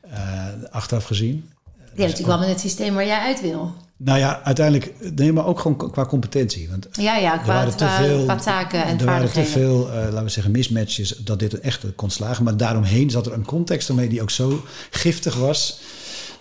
[0.08, 1.50] Uh, achteraf gezien.
[1.96, 3.74] Ja, want je kwam in het systeem waar jij uit wil.
[3.98, 6.70] Nou ja, uiteindelijk, nee, maar ook gewoon qua competentie.
[6.70, 9.88] Want ja, ja, qua, er waren te veel, qua taken en Er waren te veel,
[9.88, 12.44] uh, laten we zeggen, mismatches dat dit echt kon slagen.
[12.44, 15.80] Maar daaromheen zat er een context omheen die ook zo giftig was.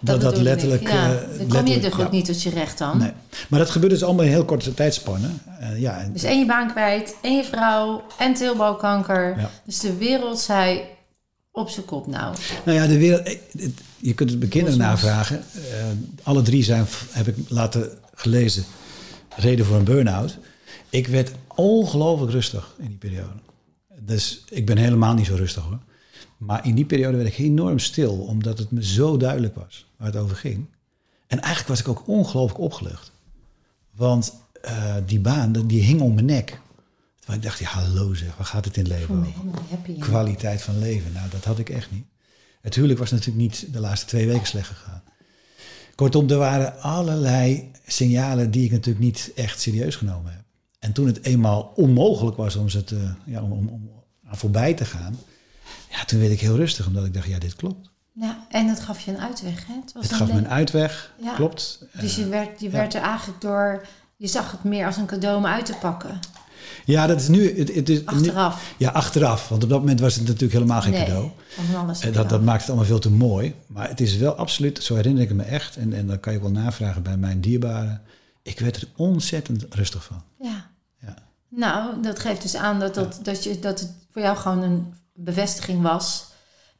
[0.00, 0.88] Dat dat, letterlijk.
[0.88, 2.10] Ja, uh, dan kom je er goed ja.
[2.10, 2.98] niet tot je recht dan.
[2.98, 3.12] Nee.
[3.48, 5.28] Maar dat gebeurde dus allemaal in heel korte tijdspanne.
[5.60, 9.38] Uh, ja, Dus en je baan kwijt, en je vrouw, en teelbalkanker.
[9.38, 9.50] Ja.
[9.64, 10.82] Dus de wereld zei
[11.52, 12.36] op zijn kop nou.
[12.64, 13.38] Nou ja, de wereld, eh,
[13.96, 14.76] je kunt het Kosmos.
[14.76, 15.44] navragen.
[15.54, 15.84] Eh,
[16.22, 18.64] alle drie zijn, heb ik laten gelezen,
[19.36, 20.38] reden voor een burn-out.
[20.88, 23.38] Ik werd ongelooflijk rustig in die periode.
[24.00, 25.78] Dus ik ben helemaal niet zo rustig hoor.
[26.40, 30.06] Maar in die periode werd ik enorm stil, omdat het me zo duidelijk was waar
[30.06, 30.66] het over ging.
[31.26, 33.12] En eigenlijk was ik ook ongelooflijk opgelucht.
[33.90, 36.60] Want eh, die baan, die hing om mijn nek.
[37.18, 39.32] Terwijl ik dacht, ja hallo zeg, waar gaat het in leven over?
[39.32, 39.92] helemaal happy.
[39.92, 40.04] ja.
[40.04, 41.12] kwaliteit van leven.
[41.12, 42.04] Nou, dat had ik echt niet.
[42.60, 45.02] Het huwelijk was natuurlijk niet de laatste twee weken slecht gegaan.
[45.94, 50.44] Kortom, er waren allerlei signalen die ik natuurlijk niet echt serieus genomen heb.
[50.78, 53.90] En toen het eenmaal onmogelijk was om, ze te, ja, om, om, om
[54.24, 55.18] aan voorbij te gaan,
[56.00, 57.90] ja, toen werd ik heel rustig, omdat ik dacht, ja, dit klopt.
[58.12, 59.66] Ja, en het gaf je een uitweg.
[59.66, 59.74] Hè?
[59.84, 61.34] Het, was Het gaf me een uitweg, Ja.
[61.34, 61.84] klopt.
[62.00, 62.72] Dus je Eh, werd, je ja.
[62.72, 63.86] werd er eigenlijk door...
[64.16, 66.18] Je zag het meer als een cadeau om uit te pakken.
[66.84, 67.58] ja, dat is nu...
[67.58, 68.74] Het, het is nu- Achteraf.
[68.76, 69.48] ja, achteraf.
[69.48, 71.30] Want op dat moment was het natuurlijk helemaal geen nee, cadeau.
[71.76, 73.54] Alles En dat, dat maakt het allemaal veel te mooi.
[73.66, 75.76] Maar het is wel absoluut, zo herinner ik het me echt.
[75.76, 78.02] En, en dan kan je wel navragen bij mijn dierbaren.
[78.42, 80.22] Ik werd er ontzettend rustig van.
[80.40, 80.70] Ja.
[81.00, 81.14] Ja.
[81.48, 84.94] Nou, dat geeft dus aan dat, dat, dat, je, dat het voor jou gewoon een
[85.24, 86.28] bevestiging was...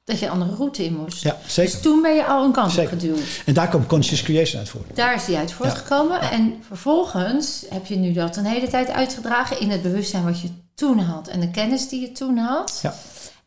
[0.05, 1.23] dat je een andere route in moest.
[1.23, 1.73] Ja, zeker.
[1.73, 3.43] Dus toen ben je al een kant op geduwd.
[3.47, 4.97] En daar kwam Conscious Creation uit voort.
[4.97, 6.21] Daar is die uit voortgekomen.
[6.21, 10.49] En vervolgens heb je nu dat een hele tijd uitgedragen in het bewustzijn wat je
[10.75, 12.79] toen had en de kennis die je toen had.
[12.83, 12.95] Ja.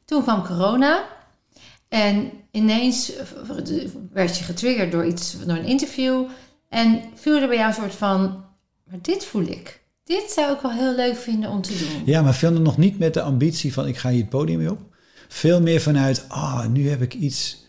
[0.05, 1.03] Toen kwam corona
[1.89, 3.11] en ineens
[4.11, 6.25] werd je getriggerd door iets, door een interview.
[6.69, 8.45] En viel er bij jou een soort van,
[8.83, 9.81] maar dit voel ik.
[10.03, 12.01] Dit zou ik wel heel leuk vinden om te doen.
[12.05, 14.71] Ja, maar veel nog niet met de ambitie van ik ga hier het podium mee
[14.71, 14.79] op.
[15.27, 17.65] Veel meer vanuit, ah, nu heb ik iets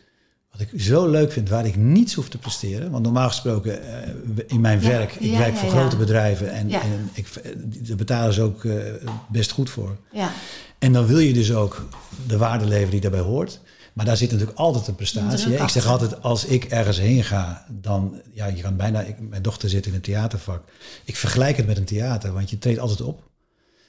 [0.51, 2.91] wat ik zo leuk vind, waar ik niets hoef te presteren.
[2.91, 4.09] Want normaal gesproken eh,
[4.47, 5.75] in mijn Ja, werk, ik ja, werk voor ja.
[5.75, 7.27] grote bedrijven en, en ik,
[7.87, 8.77] de betalen ze ook eh,
[9.29, 9.97] best goed voor.
[10.13, 10.31] Ja,
[10.79, 11.89] En dan wil je dus ook
[12.27, 13.61] de waarde leveren die daarbij hoort.
[13.95, 15.55] Maar daar zit natuurlijk altijd een prestatie.
[15.55, 19.43] Ik zeg altijd, als ik ergens heen ga, dan, ja, je kan bijna, ik, mijn
[19.43, 20.65] dochter zit in een theatervak.
[21.05, 23.31] Ik vergelijk het met een theater, want je treedt altijd op.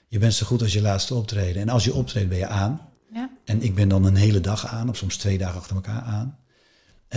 [0.07, 1.61] Je bent zo goed als je laatste optreden.
[1.61, 2.81] En als je optreedt, ben je aan.
[3.13, 3.29] ja.
[3.45, 6.37] En ik ben dan een hele dag aan, of soms twee dagen achter elkaar aan.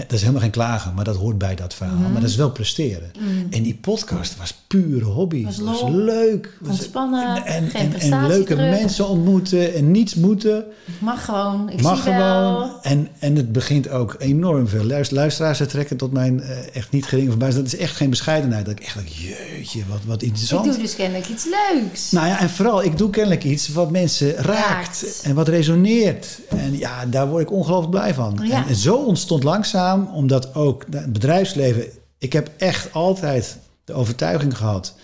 [0.02, 1.96] Dat is helemaal geen klagen, maar dat hoort bij dat verhaal.
[1.96, 2.12] Mhm.
[2.12, 3.10] Maar dat is wel presteren.
[3.50, 5.44] En die podcast was pure hobby.
[5.44, 6.56] Was Het was leuk.
[6.60, 10.58] Was- Ontspannen, en, geen en, leuke mensen ontmoeten en niets moeten.
[10.86, 12.52] Ik mag gewoon, ik mag zie wel.
[12.52, 12.70] gewoon.
[12.82, 16.90] En, en het begint ook enorm veel luister- luisteraars te trekken tot mijn eh, echt
[16.90, 17.64] niet geringe verbazing.
[17.64, 18.64] Dat is echt geen bescheidenheid.
[18.66, 20.64] Dat ik echt denk, jeetje, wat, wat Ik interessant.
[20.64, 22.10] doe dus kennelijk iets leuks.
[22.10, 25.20] Nou ja, en vooral, ik doe kennelijk iets wat mensen raakt, Raakt.
[25.22, 26.38] en wat resoneert.
[26.48, 28.38] En ja, daar word ik ongelooflijk blij van.
[28.42, 28.56] Ja.
[28.56, 31.84] En, en zo ontstond langzaam, omdat ook het bedrijfsleven...
[32.18, 34.94] Ik heb echt altijd de overtuiging gehad...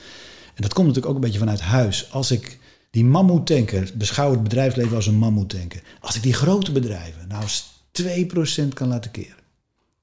[0.55, 2.13] en dat komt natuurlijk ook een beetje vanuit huis...
[2.13, 2.59] als ik
[2.91, 5.83] die mammoetanker, beschouw het bedrijfsleven als een mammoetanker...
[6.01, 7.83] als ik die grote bedrijven nou eens
[8.65, 9.43] 2% kan laten keren...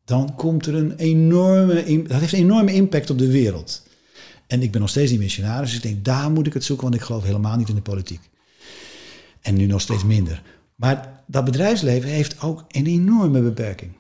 [0.06, 2.04] dan komt er een enorme...
[2.08, 3.84] Dat heeft een enorme impact op de wereld...
[4.52, 5.70] En ik ben nog steeds die missionaris.
[5.70, 7.82] Dus ik denk, daar moet ik het zoeken, want ik geloof helemaal niet in de
[7.82, 8.30] politiek.
[9.42, 10.42] En nu nog steeds minder.
[10.76, 13.92] Maar dat bedrijfsleven heeft ook een enorme beperking.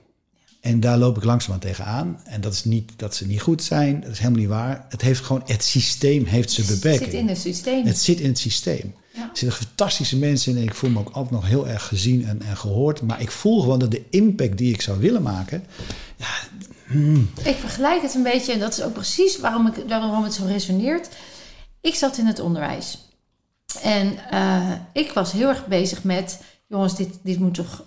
[0.61, 2.21] En daar loop ik langzaamaan tegenaan.
[2.23, 4.01] En dat is niet dat ze niet goed zijn.
[4.01, 4.85] Dat is helemaal niet waar.
[4.89, 7.11] Het heeft gewoon, het systeem heeft zijn Het beperking.
[7.11, 7.85] zit in het systeem.
[7.85, 8.95] Het zit in het systeem.
[9.13, 9.21] Ja.
[9.21, 12.25] Er zitten fantastische mensen in en ik voel me ook altijd nog heel erg gezien
[12.25, 13.01] en, en gehoord.
[13.01, 15.63] Maar ik voel gewoon dat de impact die ik zou willen maken,
[16.15, 16.27] ja,
[17.43, 20.45] Ik vergelijk het een beetje, en dat is ook precies waarom, ik, waarom het zo
[20.45, 21.09] resoneert.
[21.81, 22.97] Ik zat in het onderwijs.
[23.81, 27.83] En eh, ik was heel erg bezig met, jongens, dit, dit moet toch.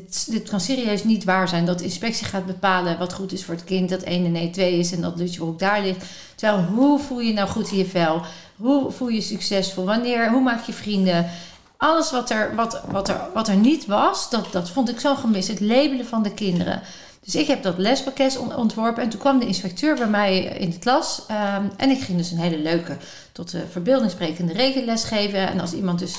[0.00, 3.54] Dit, kan serieus niet waar zijn dat de inspectie gaat bepalen wat goed is voor
[3.54, 6.04] het kind, dat 1 en nee 2 is en dat dutjebroek daar ligt.
[6.34, 8.22] Terwijl, hoe voel je nou goed in je vel?
[8.56, 9.84] Hoe voel je succesvol?
[9.84, 10.30] Wanneer?
[10.30, 11.30] Hoe maak je vrienden?
[11.76, 15.14] Alles wat er, wat, wat er, wat er niet was, dat, dat vond ik zo
[15.14, 15.48] gemist.
[15.48, 16.80] Het labelen van de kinderen.
[17.24, 19.02] Dus ik heb dat lespakket on- ontworpen.
[19.02, 21.22] En toen kwam de inspecteur bij mij in de klas.
[21.28, 22.96] ehm, en ik ging dus een hele leuke,
[23.32, 25.48] tot de verbeelding sprekende geven.
[25.48, 26.14] En als iemand dus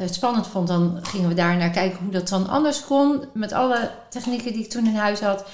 [0.00, 3.24] het spannend vond, dan gingen we daar naar kijken hoe dat dan anders kon.
[3.34, 5.44] Met alle technieken die ik toen in huis had.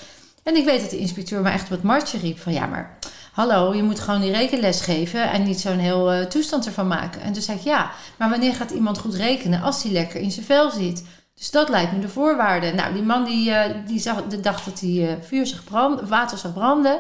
[0.43, 2.99] En ik weet dat de inspecteur me echt het martje riep van ja, maar
[3.33, 7.21] hallo, je moet gewoon die rekenles geven en niet zo'n heel eh, toestand ervan maken.
[7.21, 10.31] En toen zei ik ja, maar wanneer gaat iemand goed rekenen als hij lekker in
[10.31, 11.05] zijn vel zit?
[11.35, 12.73] Dus dat lijkt me de voorwaarde.
[12.73, 16.09] Nou, die man die, eh, die zag, de dacht dat hij eh, vuur zag branden,
[16.09, 16.99] water zag branden.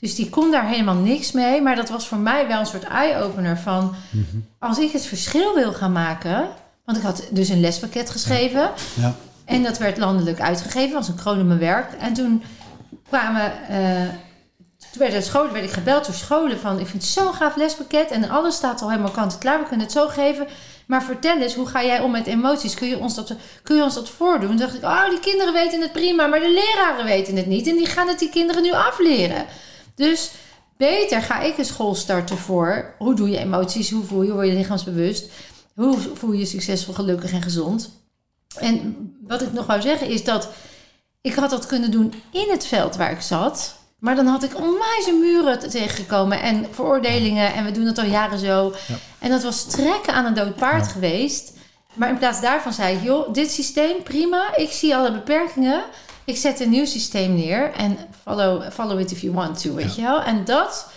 [0.00, 1.62] Dus die kon daar helemaal niks mee.
[1.62, 3.94] Maar dat was voor mij wel een soort eye-opener van...
[4.58, 6.48] als ik het verschil wil gaan maken...
[6.92, 8.70] want ik had dus een lespakket geschreven...
[8.94, 9.14] Ja.
[9.44, 11.92] En dat werd landelijk uitgegeven, was een kroon op mijn werk.
[11.92, 12.42] En toen
[13.08, 14.08] kwamen, eh,
[14.78, 18.10] toen werden scholen, werd ik gebeld door scholen van, ik vind het zo'n gaaf lespakket
[18.10, 20.46] en alles staat al helemaal kant en klaar, we kunnen het zo geven.
[20.86, 22.74] Maar vertel eens, hoe ga jij om met emoties?
[22.74, 24.48] Kun je ons dat, kun je ons dat voordoen?
[24.48, 27.66] Toen dacht ik, oh, die kinderen weten het prima, maar de leraren weten het niet.
[27.66, 29.44] En die gaan het die kinderen nu afleren.
[29.94, 30.30] Dus
[30.76, 33.90] beter ga ik een school starten voor, hoe doe je emoties?
[33.90, 35.30] Hoe voel je, word je lichaamsbewust?
[35.74, 37.90] Hoe voel je je succesvol, gelukkig en gezond?
[38.58, 40.48] En wat ik nog wou zeggen is dat
[41.20, 43.74] ik had dat kunnen doen in het veld waar ik zat.
[43.98, 47.54] Maar dan had ik onwijze muren tegengekomen en veroordelingen.
[47.54, 48.74] En we doen het al jaren zo.
[48.88, 48.94] Ja.
[49.18, 50.90] En dat was trekken aan een dood paard Ja.
[50.92, 51.52] geweest.
[51.94, 54.56] Maar in plaats daarvan zei ik, joh, dit systeem prima.
[54.56, 55.84] Ik zie alle beperkingen.
[56.24, 57.72] Ik zet een nieuw systeem neer.
[57.72, 60.22] En follow, follow it if you want to, weet je wel.
[60.22, 60.90] En dat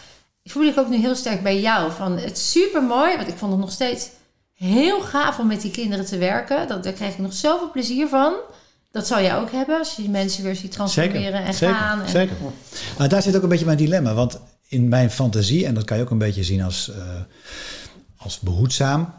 [0.43, 1.91] voel ik ook nu heel sterk bij jou.
[1.91, 4.09] Van het super mooi, want ik vond het nog steeds
[4.55, 6.67] heel gaaf om met die kinderen te werken.
[6.67, 8.33] Dat, daar krijg ik nog zoveel plezier van.
[8.91, 11.75] Dat zal jij ook hebben als je die mensen weer ziet transformeren Zeker, en zeker,
[11.75, 12.01] gaan.
[12.01, 12.35] En, zeker.
[12.97, 14.13] Maar daar zit ook een beetje mijn dilemma.
[14.13, 16.97] Want in mijn fantasie, en dat kan je ook een beetje zien als, eh,
[18.17, 19.13] als behoedzaam,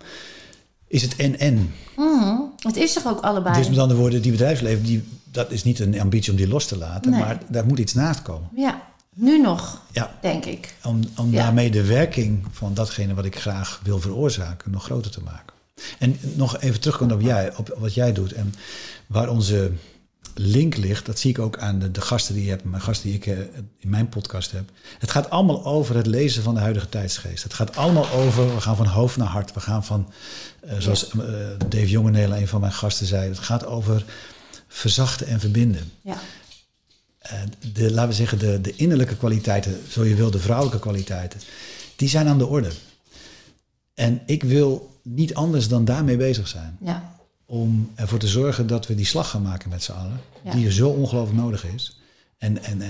[0.89, 1.75] is het en-en.
[1.97, 2.37] Mhm.
[2.59, 3.57] Het is toch ook allebei?
[3.57, 6.67] Dus met andere woorden, die bedrijfsleven, die, dat is niet een ambitie om die los
[6.67, 7.21] te laten, Nee.
[7.21, 8.49] maar daar moet iets naast komen.
[8.55, 8.83] Ja,
[9.17, 10.75] nu nog, Ja, denk ik.
[10.85, 11.43] om, om Ja.
[11.43, 15.55] daarmee de werking van datgene wat ik graag wil veroorzaken nog groter te maken.
[15.99, 18.55] En nog even terugkomen op, jij, op wat jij doet en
[19.07, 19.73] waar onze
[20.35, 23.07] link ligt, dat zie ik ook aan de, de gasten die je hebt, mijn gasten
[23.09, 23.39] die ik eh,
[23.79, 24.71] in mijn podcast heb.
[24.99, 27.43] Het gaat allemaal over het lezen van de huidige tijdsgeest.
[27.43, 29.53] Het gaat allemaal over, we gaan van hoofd naar hart.
[29.53, 30.13] We gaan van,
[30.61, 31.19] eh, zoals eh,
[31.69, 34.05] Dave Jongenelen, een van mijn gasten, zei, het gaat over
[34.69, 35.93] verzachten en verbinden.
[36.01, 36.17] Ja,
[37.73, 41.41] de, laten we zeggen, de, de innerlijke kwaliteiten, zo je wil, de vrouwelijke kwaliteiten,
[41.97, 42.71] die zijn aan de orde.
[43.95, 46.77] En ik wil niet anders dan daarmee bezig zijn.
[46.81, 47.15] ja,
[47.47, 50.21] Om ervoor te zorgen dat we die slag gaan maken met z'n allen.
[50.45, 50.51] Ja.
[50.51, 52.01] Die er zo ongelooflijk nodig is.
[52.39, 52.89] En, en eh,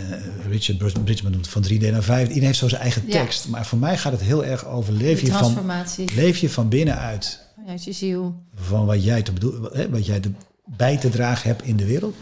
[0.48, 2.22] Richard Bridg- Bridgman noemt van 3D naar 5.
[2.22, 3.10] Iedereen heeft zo zijn eigen Ja.
[3.12, 3.48] tekst.
[3.48, 5.70] Maar voor mij gaat het heel erg over leef je, van,
[6.14, 7.40] leef je van binnenuit.
[7.68, 8.34] uit je ziel.
[8.54, 10.30] Van wat jij te, bedoel, hè, wat jij te,
[10.66, 12.16] bij te dragen hebt in de wereld.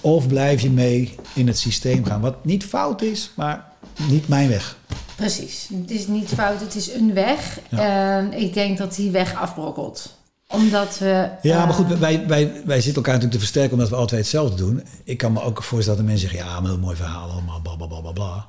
[0.00, 2.20] Of blijf je mee in het systeem gaan.
[2.20, 3.72] Wat niet fout is, maar
[4.08, 4.76] niet mijn weg.
[5.16, 5.68] Precies.
[5.80, 7.60] Het is niet fout, het is een weg.
[7.70, 10.18] En ik denk dat die weg afbrokkelt.
[10.48, 11.28] Omdat we...
[11.42, 14.20] Ja, eh, maar goed, wij, wij, wij zitten elkaar natuurlijk te versterken omdat we altijd
[14.20, 14.82] hetzelfde doen.
[15.04, 17.76] Ik kan me ook voorstellen dat mensen zeggen, ja, maar een mooi verhaal allemaal, bla
[17.76, 18.46] bla bla bla bla.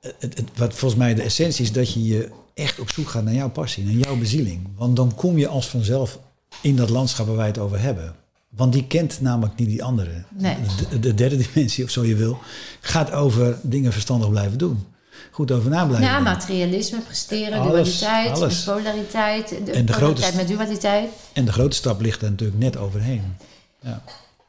[0.00, 3.24] Het, het, wat volgens mij de essentie is dat je je echt op zoek gaat
[3.24, 4.68] naar jouw passie, naar jouw bezieling.
[4.76, 6.18] Want dan kom je als vanzelf
[6.62, 8.14] in dat landschap waar wij het over hebben.
[8.50, 10.10] Want die kent namelijk niet die andere.
[10.28, 10.56] Nee.
[10.90, 12.38] De, de derde dimensie, of zo je wil,
[12.80, 14.86] gaat over dingen verstandig blijven doen.
[15.30, 18.64] Goed over na blijven Ja, materialisme, presteren, Alles, dualiteit, alles.
[18.64, 19.48] polariteit.
[19.48, 19.98] De, En de polariteit
[20.32, 21.10] grote- met dualiteit.
[21.32, 23.36] En de grote stap ligt er natuurlijk net overheen.
[23.80, 24.02] Ja.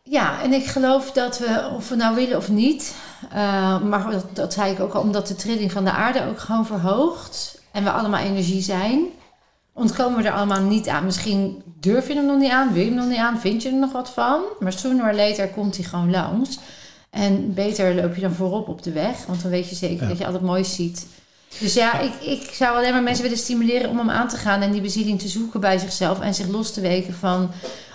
[0.03, 2.95] Ja, en ik geloof dat we, of we nou willen of niet,
[3.31, 6.39] eh, maar dat, dat zei ik ook al, omdat de trilling van de aarde ook
[6.39, 9.05] gewoon verhoogt en we allemaal energie zijn,
[9.73, 11.05] ontkomen we er allemaal niet aan.
[11.05, 13.69] Misschien durf je hem nog niet aan, wil je hem nog niet aan, vind je
[13.69, 16.59] er nog wat van, maar sooner or later komt hij gewoon langs.
[17.09, 20.07] En beter loop je dan voorop op de weg, want dan weet je zeker Ja.
[20.09, 21.07] dat je altijd moois ziet.
[21.59, 24.61] Dus ja, ik, ik zou alleen maar mensen willen stimuleren om hem aan te gaan
[24.61, 27.51] en die bezieling te zoeken bij zichzelf en zich los te weken van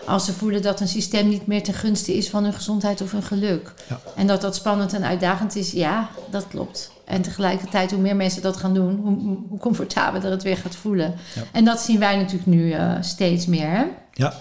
[0.06, 3.12] als ze voelen dat een systeem niet meer ten gunste is van hun gezondheid of
[3.12, 3.74] hun geluk.
[3.88, 4.00] Ja.
[4.16, 6.90] En dat dat spannend en uitdagend is, ja, dat klopt.
[7.06, 11.14] En tegelijkertijd, hoe meer mensen dat gaan doen, hoe, hoe comfortabeler het weer gaat voelen.
[11.34, 11.42] Ja.
[11.52, 13.68] En dat zien wij natuurlijk nu eh, steeds meer.
[13.70, 13.84] Hè?
[14.12, 14.34] ja.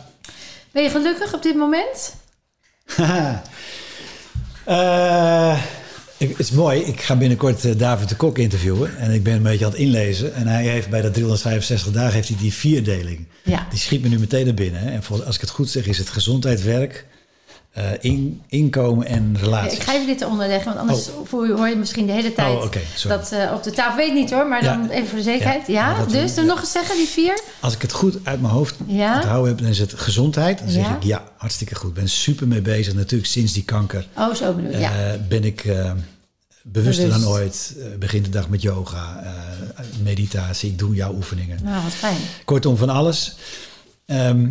[0.72, 2.16] Ben je gelukkig op dit moment?
[4.66, 5.60] Eh,
[6.18, 6.82] ik- het is mooi.
[6.82, 8.98] Ik ga binnenkort eh, David de Kok interviewen.
[8.98, 10.34] En ik ben een beetje aan het inlezen.
[10.34, 13.28] En hij heeft bij dat 365 dagen heeft hij die vierdeling.
[13.44, 13.68] Ja.
[13.70, 14.82] Die schiet me nu meteen naar binnen.
[14.82, 17.06] En voor, als ik het goed zeg, is het gezondheid, werk,
[17.76, 19.78] eh, in, inkomen en relaties.
[19.78, 21.56] Ik ga even dit onderleggen, want anders Oh.
[21.58, 23.18] hoor je misschien de hele tijd Oh, sorry.
[23.18, 23.98] dat eh, op de tafel.
[23.98, 24.76] Weet niet hoor, maar Ja.
[24.76, 25.68] dan even voor de zekerheid.
[25.68, 27.40] Ja, dus dan nog eens zeggen, die vier.
[27.60, 29.16] Als ik het goed uit mijn hoofd Ja.
[29.16, 30.60] onthouden heb, dan is het gezondheid.
[30.60, 30.96] Dan zeg Ja.
[30.96, 31.94] ik ja, hartstikke goed.
[31.94, 32.94] Ben super mee bezig.
[32.94, 34.90] Natuurlijk sinds die kanker Oh, zo bedoel eh,
[35.28, 35.64] ben ik
[36.64, 37.24] bewuster Bewust.
[37.24, 37.76] dan ooit.
[38.00, 39.24] Begin de dag met yoga,
[40.04, 40.70] meditatie.
[40.72, 41.60] Ik doe jouw oefeningen.
[41.64, 42.18] Nou, wat fijn.
[42.46, 43.36] Kortom, van alles.
[44.06, 44.48] Ehm,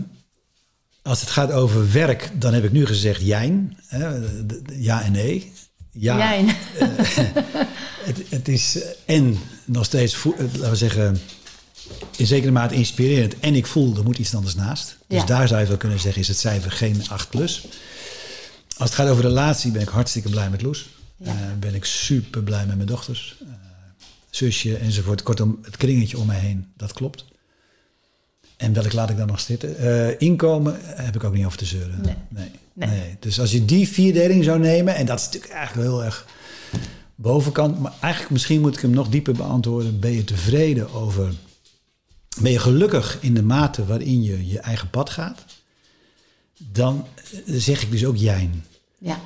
[1.04, 3.76] als het gaat over werk, dan heb ik nu gezegd jijn.
[4.76, 5.52] Ja en nee.
[5.90, 6.44] Ja, Jij.
[8.08, 11.20] het, het is eh, en nog steeds, eh, laten we zeggen,
[12.16, 13.38] in zekere mate inspirerend.
[13.40, 14.96] En ik voel, er moet iets anders naast.
[15.08, 15.26] Dus Ja.
[15.26, 17.66] daar zou je wel kunnen zeggen, is het cijfer geen 8 plus.
[18.76, 20.88] Als het gaat over relatie, ben ik hartstikke blij met Loes.
[21.16, 21.26] Ja.
[21.30, 23.36] Eh, ben ik super blij met mijn dochters.
[23.40, 23.46] eh,
[24.30, 25.22] zusje enzovoort.
[25.22, 27.24] Kortom, het kringetje om mij heen, dat klopt.
[28.56, 29.76] En welk laat ik dan nog zitten?
[29.76, 32.00] Eh, inkomen heb ik ook niet over te zeuren.
[32.02, 32.14] Nee.
[32.28, 32.50] Nee.
[32.72, 32.88] Nee.
[32.88, 33.16] Nee.
[33.18, 36.26] Dus als je die vierdeling zou nemen, en dat is natuurlijk eigenlijk heel erg
[37.14, 40.00] bovenkant, maar eigenlijk misschien moet ik hem nog dieper beantwoorden.
[40.00, 41.32] Ben je tevreden over,
[42.40, 45.44] ben je gelukkig in de mate waarin je je eigen pad gaat?
[46.58, 48.64] Dan eh, zeg ik dus ook jijn.
[48.98, 49.20] Ja.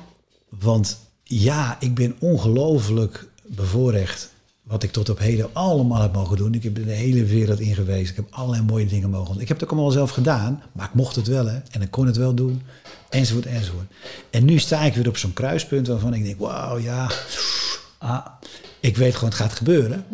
[0.49, 4.31] Want ja, ik ben ongelooflijk bevoorrecht
[4.69, 6.53] wat ik tot op heden allemaal heb mogen doen.
[6.53, 8.09] Ik heb de hele wereld in geweest.
[8.09, 9.41] Ik heb allerlei mooie dingen mogen doen.
[9.41, 11.57] Ik heb het ook allemaal zelf gedaan, maar ik mocht het wel hè.
[11.71, 12.61] En ik kon het wel doen,
[13.09, 13.85] enzovoort, enzovoort.
[14.29, 17.11] En nu sta ik weer op zo'n kruispunt waarvan ik denk, wauw, ja,
[17.97, 18.25] ah,
[18.79, 20.05] ik weet gewoon, het gaat gebeuren.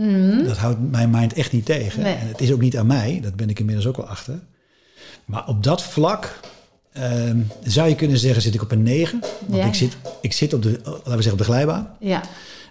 [0.46, 2.02] Dat houdt mijn mind echt niet tegen.
[2.04, 2.16] Nee.
[2.16, 4.40] En het is ook niet aan mij, dat ben ik inmiddels ook wel achter.
[5.26, 6.40] Maar op dat vlak
[6.92, 9.20] ehm, zou je kunnen zeggen, zit ik op een 9.
[9.48, 9.66] Want Ja.
[9.68, 11.90] ik, zit, ik zit op de, laten we zeggen, op de glijbaan.
[12.00, 12.22] Ja.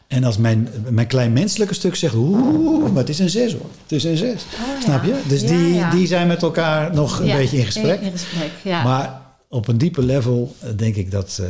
[0.06, 3.70] En als mijn, mijn klein menselijke stuk zegt, oeh, maar het is een 6 hoor.
[3.82, 4.30] Het is een 6.
[4.32, 5.20] Oh, Snap je?
[5.26, 8.00] Dus die, die zijn met elkaar nog een beetje in gesprek.
[8.00, 8.82] In, in gesprek, ja.
[8.82, 11.46] Maar op een dieper level eh, denk ik dat, eh,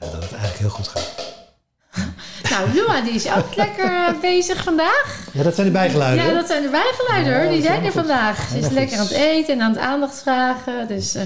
[0.00, 1.30] dat het eigenlijk heel goed gaat.
[2.50, 5.28] Nou, Lua die is ook lekker eh, bezig vandaag.
[5.32, 6.26] Ja, dat zijn de bijgeluiden.
[6.26, 7.44] Ja, dat zijn de bijgeluiden hoor.
[7.44, 8.48] Ja, Die zijn er vandaag.
[8.50, 10.88] Ze is lekker aan het eten en aan het aandacht vragen.
[10.88, 11.22] Dus, eh,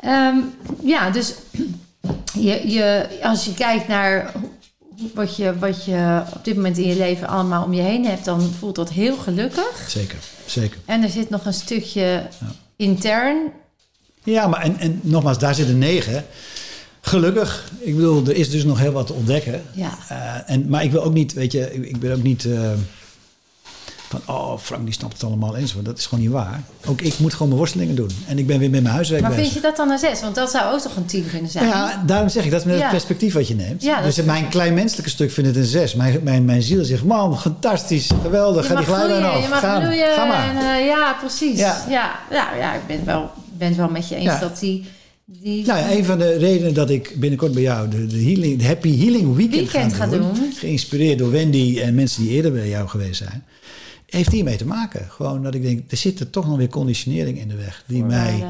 [0.00, 0.36] ehm,
[0.82, 1.34] ja, dus
[2.48, 4.32] je, je, als je kijkt naar
[5.14, 8.24] wat je, wat je op dit moment in je leven allemaal om je heen hebt,
[8.24, 9.86] dan voelt dat heel gelukkig.
[9.88, 10.80] Zeker, zeker.
[10.84, 12.26] En er zit nog een stukje
[12.76, 13.52] intern.
[14.24, 16.24] Ja, maar en, en nogmaals, daar zit een 9.
[17.00, 17.70] Gelukkig.
[17.78, 19.62] Ik bedoel, er is dus nog heel wat te ontdekken.
[19.72, 19.98] Ja.
[20.08, 22.70] Eh, en, maar ik wil ook niet, weet je, ik, ik ben ook niet eh,
[24.10, 25.84] van, oh, Frank die snapt het allemaal enzovoort.
[25.84, 26.62] Dat is gewoon niet waar.
[26.86, 28.10] Ook ik moet gewoon mijn worstelingen doen.
[28.26, 29.44] En ik ben weer met mijn huiswerk Maar bezig.
[29.44, 30.20] vind je dat dan een zes?
[30.20, 31.66] Want dat zou ook toch een tien kunnen zijn?
[31.66, 32.80] Ja, daarom zeg ik, dat is met Ja.
[32.82, 33.82] het perspectief wat je neemt.
[33.82, 35.94] Ja, dus mijn klein menselijke stuk vindt het een 6.
[35.94, 39.42] Mijn, mijn, mijn ziel zegt, man, fantastisch, geweldig, Je ga die glijbaan af.
[39.42, 40.14] je mag ga, bloeien.
[40.14, 40.48] ga maar.
[40.48, 41.58] En, eh, ja, precies.
[41.58, 41.84] Ja.
[41.88, 42.18] Ja.
[42.30, 44.84] Ja, ja, ik ben wel, ben het wel met je eens dat die...
[45.24, 48.58] die Nou ja, een van de redenen dat ik binnenkort bij jou de, de, healing,
[48.58, 50.52] de Happy Healing Weekend, Weekend ga ga doen, doen.
[50.56, 53.44] Geïnspireerd door Wendy en mensen die eerder bij jou geweest zijn.
[54.10, 55.10] Heeft hiermee te maken.
[55.10, 57.84] Gewoon dat ik denk, er zit er toch nog weer conditionering in de weg.
[57.86, 58.44] Die, mij,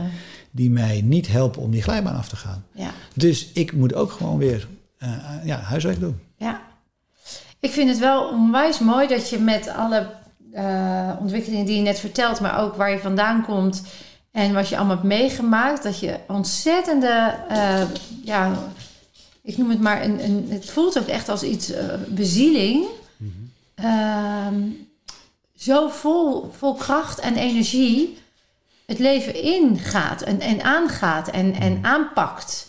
[0.51, 2.65] die mij niet helpen om die glijbaan af te gaan.
[2.73, 4.69] Ja, Dus ik moet ook gewoon weer
[4.99, 5.11] eh,
[5.45, 6.21] ja, huiswerk doen.
[6.37, 6.69] ja.
[7.61, 10.11] Ik vind het wel onwijs mooi dat je met alle
[10.53, 13.83] eh, ontwikkelingen die je net vertelt, maar ook waar je vandaan komt
[14.31, 17.83] en wat je allemaal hebt meegemaakt, dat je ontzettende, eh,
[18.25, 18.59] ja,
[19.43, 21.73] ik noem het maar, een, een, het voelt ook echt als iets
[22.09, 22.85] bezieling.
[23.75, 24.55] Ehm,
[25.61, 28.19] zo vol, vol kracht en energie
[28.87, 32.69] het leven ingaat en, en aangaat en, en aanpakt.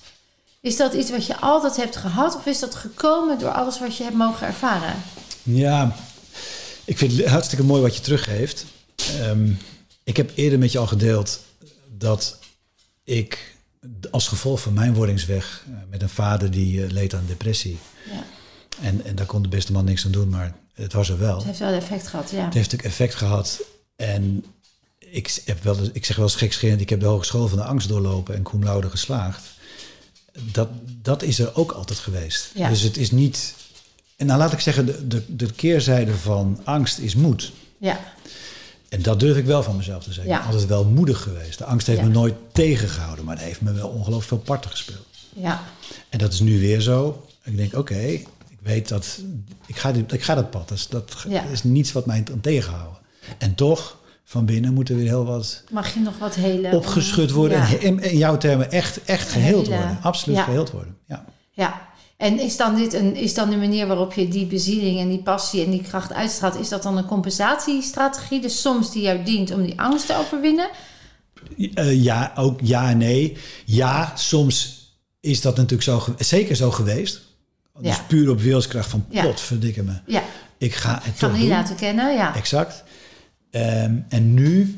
[0.62, 3.98] Is dat iets wat je altijd hebt gehad of is dat gekomen door alles wat
[3.98, 4.96] je hebt mogen ervaren?
[5.44, 5.96] Ja,
[6.86, 8.66] ik vind het hartstikke mooi wat je teruggeeft.
[9.20, 9.52] Ehm,
[10.04, 11.40] ik heb eerder met je al gedeeld
[11.98, 12.40] dat
[13.04, 13.56] ik
[14.12, 17.78] als gevolg van mijn wordingsweg eh, met een vader die eh, leed aan depressie.
[18.10, 18.24] Ja,
[18.82, 21.36] En, en daar kon de beste man niks aan doen, maar het was er wel.
[21.38, 22.36] het heeft wel effect gehad, ja.
[22.46, 23.62] Het heeft natuurlijk effect gehad.
[23.96, 24.46] En
[25.00, 27.88] ik, heb wel, ik zeg wel eens gekscherend, ik heb de hogeschool van de angst
[27.88, 29.42] doorlopen en cum laude geslaagd.
[30.52, 30.70] Dat,
[31.02, 32.52] dat is er ook altijd geweest.
[32.56, 32.70] Ja.
[32.70, 33.54] Dus het is niet...
[34.16, 37.52] En nou laat ik zeggen, de, de, de keerzijde van angst is moed.
[37.78, 38.00] Ja,
[38.90, 40.32] En dat durf ik wel van mezelf te zeggen.
[40.32, 40.38] Ja.
[40.38, 41.58] Ik ben altijd wel moedig geweest.
[41.58, 42.06] De angst heeft Ja.
[42.06, 45.06] me nooit tegengehouden, maar het heeft me wel ongelooflijk veel parten gespeeld.
[45.36, 45.64] ja,
[46.10, 47.26] En dat is nu weer zo.
[47.44, 48.20] Ik denk, oké,
[48.64, 49.20] weet dat...
[49.66, 50.68] Ik ga, dit, ik ga dat pad.
[50.68, 51.44] Dus dat Ja.
[51.44, 52.98] is niets wat mij kan tegenhouden.
[53.38, 56.76] En toch, van binnen moet er weer heel wat mag je nog wat hele...
[56.76, 57.58] opgeschud worden.
[57.58, 57.68] Ja.
[57.68, 60.00] En in, in jouw termen echt, echt geheeld Hele- worden.
[60.02, 60.44] Absoluut ja.
[60.44, 60.98] geheeld worden.
[61.08, 61.26] Ja.
[61.52, 65.10] Ja, en is dan dit een, is dan de manier waarop je die bezieling en
[65.10, 68.42] die passie en die kracht uitstraalt, is dat dan een compensatiestrategie?
[68.42, 70.70] Dus soms die jou dient om die angst te overwinnen?
[71.74, 73.38] Eh, ja, ook ja en nee.
[73.66, 74.80] Ja, soms
[75.20, 77.22] is dat natuurlijk zo, zeker zo geweest.
[77.80, 79.94] Dus puur op wilskracht van pot, verdikke me.
[80.06, 80.24] Ja,
[80.58, 82.36] Ik ga het ik toch niet laten kennen, ja.
[82.36, 82.84] Exact.
[83.52, 84.76] Ehm, en nu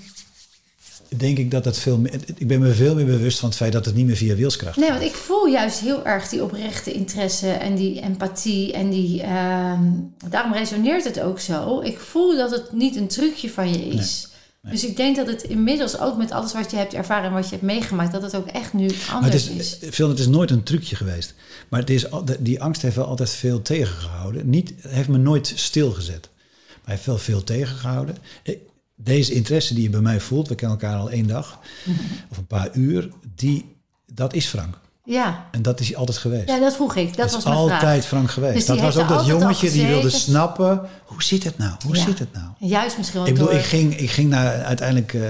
[1.17, 2.13] denk ik dat het veel meer...
[2.35, 4.77] Ik ben me veel meer bewust van het feit dat het niet meer via wilskracht
[4.77, 4.97] Nee, gaat.
[4.99, 8.73] want ik voel juist heel erg die oprechte interesse en die empathie.
[8.73, 9.83] En die, ehm,
[10.29, 11.81] daarom resoneert het ook zo.
[11.81, 14.27] Ik voel dat het niet een trucje van je is.
[14.69, 17.43] Dus ik denk dat het inmiddels ook met alles wat je hebt ervaren en wat
[17.43, 19.89] je hebt meegemaakt, dat het ook echt nu Maar het anders is, is.
[19.89, 21.33] Phil, het is nooit een trucje geweest.
[21.69, 22.05] Maar het is,
[22.39, 24.49] die angst heeft wel altijd veel tegengehouden.
[24.49, 26.29] Niet, het heeft me nooit stilgezet.
[26.67, 28.17] Maar heeft wel veel tegengehouden.
[28.43, 28.55] Eh,
[28.95, 31.59] Deze interesse die je bij mij voelt, we kennen elkaar al één dag
[32.31, 33.75] of een paar uur, die,
[34.13, 34.79] dat is Frank.
[35.05, 35.47] Ja.
[35.51, 36.47] En dat is hij altijd geweest.
[36.47, 37.07] ja, dat vroeg ik.
[37.07, 38.05] Dat, dat was mijn altijd vraag.
[38.05, 38.53] Frank geweest.
[38.53, 41.71] Dus die dat was ook dat jongetje die wilde snappen, hoe zit het nou?
[41.85, 42.03] Hoe Ja.
[42.03, 42.45] zit het nou?
[42.59, 43.57] En Juist misschien wel Ik bedoel, door...
[43.59, 45.21] ik ging, ik ging naar, uiteindelijk eh,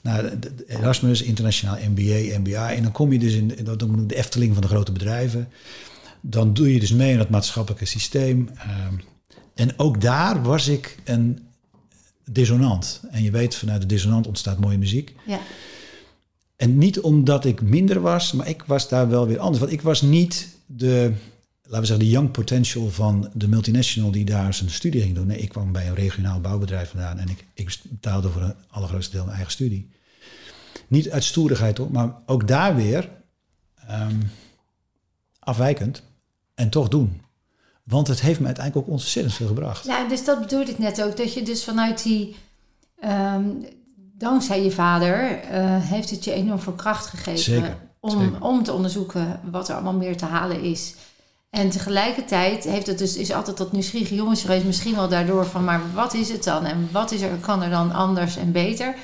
[0.00, 0.24] naar
[0.66, 2.72] Erasmus, internationaal MBA, MBA.
[2.72, 3.48] En dan kom je dus in,
[4.06, 5.48] de Efteling van de grote bedrijven.
[6.20, 8.50] Dan doe je dus mee in dat maatschappelijke systeem.
[8.58, 8.94] Ehm,
[9.54, 11.46] en ook daar was ik een
[12.24, 13.00] dissonant.
[13.10, 15.14] En je weet, vanuit de dissonant ontstaat mooie muziek.
[15.26, 15.38] Ja.
[16.62, 19.58] En niet omdat ik minder was, maar ik was daar wel weer anders.
[19.58, 21.12] Want ik was niet de,
[21.62, 25.26] laten we zeggen, de young potential van de multinational die daar zijn studie ging doen.
[25.26, 29.12] Nee, ik kwam bij een regionaal bouwbedrijf vandaan en ik, ik betaalde voor een allergrootste
[29.12, 29.90] deel mijn eigen studie.
[30.88, 33.10] Niet uit stoerigheid hoor, maar ook daar weer
[33.86, 34.20] ehm,
[35.38, 36.02] afwijkend
[36.54, 37.20] en toch doen.
[37.82, 39.84] Want het heeft me uiteindelijk ook ontzettend veel gebracht.
[39.84, 41.16] Ja, dus dat bedoelde ik net ook.
[41.16, 42.36] Dat je dus vanuit die...
[43.00, 43.50] ehm,
[44.22, 47.38] dankzij je vader eh, heeft het je enorm veel kracht gegeven.
[47.38, 48.42] Zeker, Om, zeker.
[48.42, 50.94] om te onderzoeken wat er allemaal meer te halen is.
[51.50, 54.64] En tegelijkertijd heeft het dus, is altijd dat nieuwsgierige jongens geweest.
[54.64, 56.64] Misschien wel daardoor van, maar wat is het dan?
[56.64, 58.94] En wat is er, kan er dan anders en beter?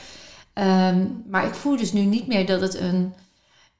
[0.52, 3.12] Ehm, maar ik voel dus nu niet meer dat het een,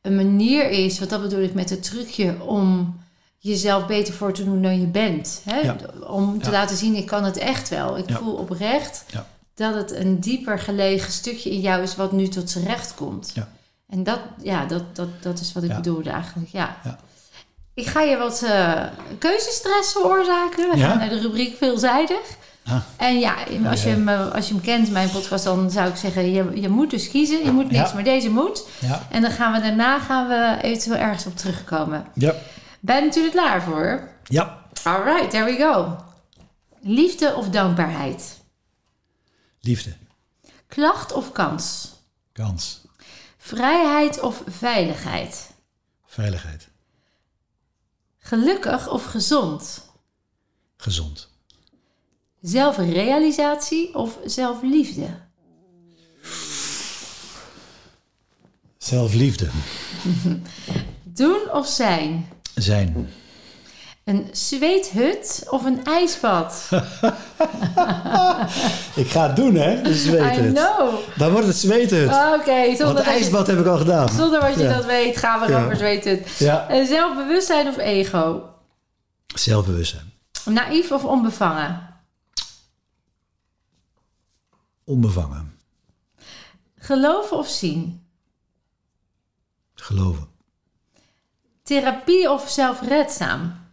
[0.02, 2.96] een manier is, wat dat bedoel ik met het trucje, om
[3.38, 5.40] jezelf beter voor te doen dan je bent.
[5.44, 5.58] Hè?
[5.58, 5.76] Ja.
[6.08, 6.56] Om te Ja.
[6.56, 7.98] laten zien, ik kan het echt wel.
[7.98, 8.16] Ik Ja.
[8.16, 9.26] voel oprecht Ja.
[9.58, 13.30] Dat het een dieper gelegen stukje in jou is wat nu tot z'n recht komt.
[13.34, 13.48] Ja.
[13.88, 15.76] En dat, ja, dat, dat, dat is wat ik Ja.
[15.76, 16.76] bedoelde eigenlijk, ja.
[16.84, 16.98] Ja.
[17.74, 18.82] Ik ga je wat eh,
[19.18, 20.70] keuzestress veroorzaken.
[20.70, 22.20] We gaan naar de rubriek veelzijdig.
[22.64, 22.74] Ah.
[22.96, 23.34] En ja,
[23.70, 23.82] als.
[23.82, 26.30] Je hem, eh, als je hem kent, mijn podcast, dan zou ik zeggen...
[26.32, 27.44] je, je moet dus kiezen.
[27.44, 28.64] Je moet niks, maar deze moet.
[29.10, 32.04] En dan gaan we daarna gaan we eventueel ergens op terugkomen.
[32.14, 32.34] Ja.
[32.80, 34.08] Ben je natuurlijk klaar voor?
[34.24, 34.58] Ja.
[34.82, 35.96] Alright, there we go.
[36.80, 38.37] Liefde of dankbaarheid?
[39.68, 39.96] Liefde.
[40.66, 41.92] Klacht of kans?
[42.32, 42.80] Kans.
[43.36, 45.50] Vrijheid of veiligheid?
[46.06, 46.68] Veiligheid.
[48.18, 49.90] Gelukkig of gezond?
[50.76, 51.28] Gezond.
[52.40, 55.20] Zelfrealisatie of zelfliefde?
[58.78, 59.50] Zelfliefde.
[61.20, 62.28] Doen of zijn?
[62.54, 63.08] Zijn.
[64.08, 66.68] Een zweethut of een ijsbad?
[69.02, 69.82] Ik ga het doen, hè?
[69.82, 70.54] De I zweethut.
[70.54, 70.94] know.
[71.16, 72.08] Dan wordt het zweethut.
[72.08, 74.08] Oké, Want je- ijsbad heb ik al gedaan.
[74.08, 74.72] zonder wat je Ja.
[74.74, 75.64] dat weet, gaan we Ja.
[75.64, 76.28] over zweethut.
[76.38, 76.70] Ja.
[76.70, 78.48] Een zelfbewustzijn of ego?
[79.34, 80.12] Zelfbewustzijn.
[80.44, 81.94] Naïef of onbevangen?
[84.84, 85.58] Onbevangen.
[86.78, 88.06] Geloven of zien?
[89.74, 90.28] Geloven.
[91.62, 93.66] Therapie of zelfredzaam?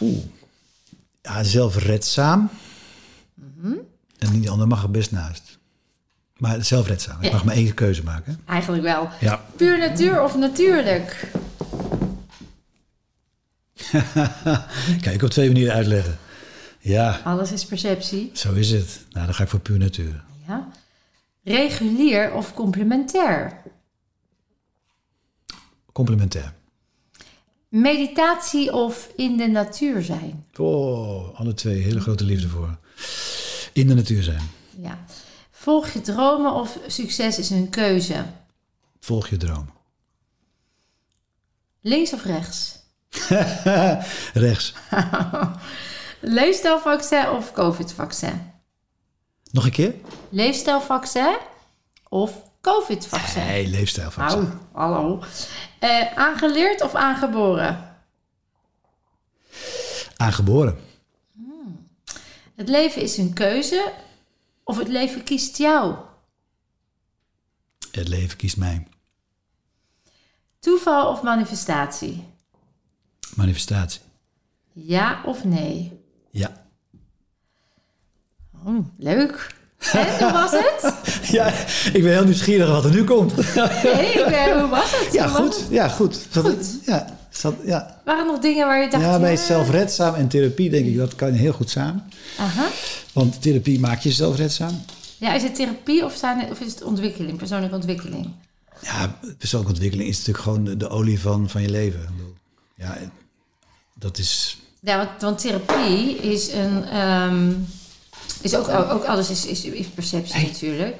[0.00, 0.24] Oeh.
[1.22, 2.50] Ja, zelfredzaam.
[3.34, 3.72] Mhm.
[4.18, 5.58] En die ander mag er best naast.
[6.36, 7.16] Maar zelfredzaam.
[7.18, 7.32] Ik Ja.
[7.32, 8.40] mag maar één keuze maken.
[8.46, 9.08] Eigenlijk wel.
[9.20, 9.44] Ja.
[9.56, 11.30] Puur natuur of natuurlijk?
[15.00, 16.18] Kijk, op twee manieren uitleggen.
[16.80, 18.30] Ja, Alles is perceptie.
[18.34, 19.04] zo is het.
[19.10, 20.24] Nou, dan ga ik voor puur natuur.
[20.46, 20.68] Ja.
[21.44, 23.60] Regulier of complementair?
[25.92, 26.52] Complementair.
[27.74, 30.46] Meditatie of in de natuur zijn?
[30.56, 31.82] Oh, alle twee.
[31.82, 32.78] Hele grote liefde voor.
[33.72, 34.50] In de natuur zijn.
[34.78, 35.04] Ja.
[35.50, 38.24] Volg je dromen of succes is een keuze?
[39.00, 39.70] Volg je droom.
[41.80, 42.78] Links of rechts?
[44.46, 44.74] Rechts.
[46.20, 48.52] Leefstijlvaccin of COVID-vaccin?
[49.50, 49.94] Nog een keer?
[50.28, 51.36] Leefstijlvaccin
[52.08, 53.46] of COVID-vaccin?
[53.46, 54.42] Nee, leefstijlvaccin.
[54.42, 55.22] Nou, hallo.
[55.78, 57.96] Eh, aangeleerd of aangeboren?
[60.16, 60.78] Aangeboren.
[62.54, 63.92] Het leven is een keuze
[64.62, 65.96] of het leven kiest jou?
[67.90, 68.86] Het leven kiest mij.
[70.58, 72.24] Toeval of manifestatie?
[73.36, 74.00] Manifestatie.
[74.72, 76.00] Ja of nee?
[76.30, 76.66] Ja.
[78.64, 79.53] Oh, leuk.
[79.92, 80.94] En hoe was het?
[81.30, 81.46] Ja,
[81.92, 83.36] ik ben heel nieuwsgierig wat er nu komt.
[83.82, 85.12] Nee, eh, hoe was het?
[85.12, 85.56] Ja, Hoe goed.
[85.56, 85.66] het?
[85.70, 86.18] Ja, goed.
[86.30, 86.66] Zat Goed.
[86.84, 88.00] Ja, zat, ja.
[88.04, 89.02] Waren er nog dingen waar je dacht...
[89.02, 92.02] ja, bij ja, zelfredzaam en therapie denk ik dat kan heel goed samen.
[92.38, 92.66] Aha.
[93.12, 94.84] Want therapie maakt je zelfredzaam.
[95.18, 98.28] Ja, is het therapie of, zijn, of is het ontwikkeling, persoonlijke ontwikkeling?
[98.80, 102.08] Ja, persoonlijke ontwikkeling is natuurlijk gewoon de, de olie van, van je leven.
[102.76, 102.96] Ja,
[103.94, 104.58] dat is...
[104.80, 106.84] Ja, want, want therapie is een...
[106.84, 107.52] ehm,
[108.40, 110.96] is ook, ook alles is, is, is perceptie natuurlijk.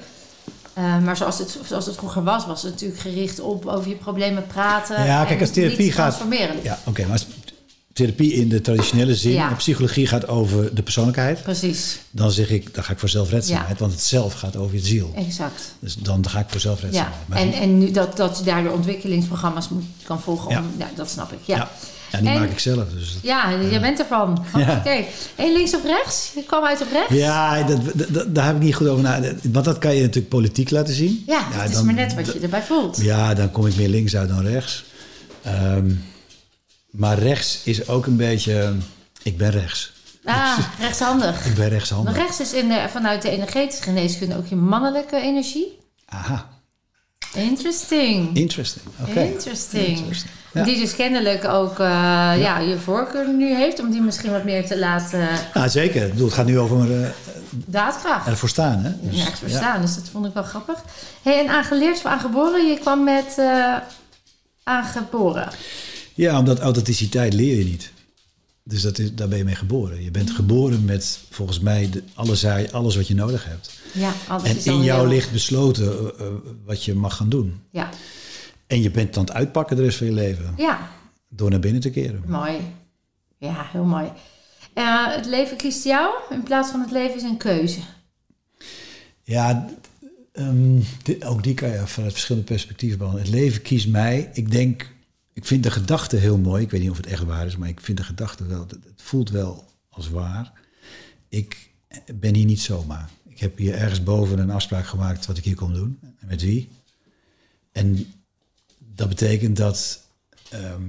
[0.73, 3.95] Eh, maar zoals het, zoals het vroeger was, was het natuurlijk gericht op over je
[3.95, 5.05] problemen praten.
[5.05, 6.55] Ja, kijk, als therapie gaat- transformeren.
[6.63, 7.01] Ja, oké.
[7.01, 7.25] maar als
[7.93, 9.49] therapie in de traditionele zin Ja.
[9.49, 11.43] en psychologie gaat over de persoonlijkheid...
[11.43, 13.71] Precies, dan zeg ik, dan ga ik voor zelfredzaamheid.
[13.73, 13.79] Ja.
[13.79, 15.11] Want het zelf gaat over je ziel.
[15.15, 15.73] exact.
[15.79, 17.27] Dus dan ga ik voor Ja, zelfredzaamheid.
[17.27, 20.51] Maar en, en nu dat, dat je daardoor ontwikkelingsprogramma's moet, kan volgen.
[20.51, 20.59] Ja.
[20.59, 21.39] Om, ja, dat snap ik.
[21.45, 21.71] Ja,
[22.15, 22.21] ja.
[22.21, 22.89] ja, die En- maak ik zelf.
[22.89, 23.59] Dus dat- ja.
[23.69, 24.45] jij bent ervan.
[24.55, 24.77] Ja.
[24.77, 25.03] Oké.
[25.35, 26.31] En links of rechts?
[26.35, 27.13] Je kwam uit op rechts?
[27.13, 29.21] Ja, dat, dat- dat- daar heb ik niet goed over na.
[29.51, 31.23] Want dat kan je natuurlijk politiek laten zien.
[31.27, 32.97] Ja, het is dan- maar net wat je erbij voelt.
[33.01, 34.83] Ja, dan kom ik meer links uit dan rechts.
[35.41, 35.91] Ehm,
[36.91, 38.73] maar rechts is ook een beetje...
[39.23, 39.93] Ik ben rechts.
[40.23, 41.45] Ah, rechtshandig.
[41.45, 42.15] Ik ben rechtshandig.
[42.15, 45.77] Rechts is in de, vanuit de energetische geneeskunde ook je mannelijke energie.
[46.05, 46.49] Aha,
[47.33, 48.35] Interesting.
[48.35, 48.85] interesting.
[49.01, 49.19] Oké.
[49.21, 49.87] Interesting.
[49.97, 50.31] Interesting.
[50.55, 50.63] Ja.
[50.63, 51.85] Die dus kennelijk ook eh,
[52.37, 52.59] ja.
[52.59, 56.03] je voorkeur nu heeft om die misschien wat meer te laten Ja, zeker.
[56.05, 57.09] Ik bedoel, het gaat nu over eh,
[57.49, 58.27] daadkracht.
[58.27, 58.79] ervoor staan.
[58.83, 58.91] Hè?
[59.01, 60.83] Dus, nergens voor staan, dus dat vond ik wel grappig.
[61.21, 62.67] Hey, en aangeleerd of aangeboren?
[62.67, 63.75] Je kwam met eh,
[64.63, 65.49] aangeboren.
[66.13, 67.91] Ja, omdat authenticiteit leer je niet.
[68.63, 70.03] Dus dat is, daar ben je mee geboren.
[70.03, 73.71] Je bent geboren met volgens mij de, alles, alles wat je nodig hebt.
[73.91, 76.33] Ja, alles En in jou heel- ligt besloten eh, eh,
[76.65, 77.61] wat je mag gaan doen.
[77.71, 77.89] Ja,
[78.67, 80.53] En je bent aan het uitpakken de rest van je leven.
[80.57, 80.89] ja,
[81.29, 82.23] Door naar binnen te keren.
[82.27, 82.57] mooi.
[83.37, 84.11] Ja, heel mooi.
[84.73, 87.79] Eh, het leven kiest jou in plaats van het leven is een keuze.
[89.23, 89.69] Ja,
[90.31, 93.27] ehm, dit- ook die kan je vanuit verschillende perspectieven behandelen.
[93.27, 94.29] Het leven kiest mij.
[94.33, 94.93] Ik denk,
[95.33, 96.63] ik vind de gedachte heel mooi.
[96.63, 98.71] Ik weet niet of het echt waar is, maar ik vind de gedachte wel, het
[98.71, 100.51] het voelt wel als waar.
[101.29, 101.69] Ik
[102.15, 103.09] ben hier niet zomaar.
[103.27, 105.99] Ik heb hier ergens boven een afspraak gemaakt wat ik hier kom doen.
[106.19, 106.69] En met wie.
[107.71, 108.13] En
[108.95, 110.03] dat betekent dat
[110.49, 110.83] ehm,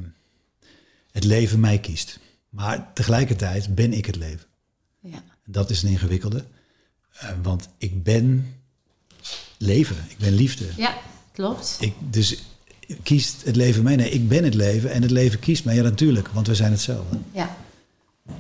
[1.13, 2.19] het leven mij kiest.
[2.49, 4.47] Maar tegelijkertijd ben ik het leven.
[5.01, 6.45] Ja, Dat is een ingewikkelde.
[7.13, 8.55] Eh, want ik ben
[9.59, 9.97] leven.
[10.09, 10.65] Ik ben liefde.
[10.77, 10.95] ja
[11.33, 11.77] klopt.
[11.81, 12.43] Ik, dus
[13.03, 13.97] kiest het leven mij?
[13.97, 15.75] Nee, ik ben het leven en het leven kiest mij.
[15.75, 17.19] Ja, natuurlijk, want we zijn hetzelfde.
[17.33, 17.57] Ja,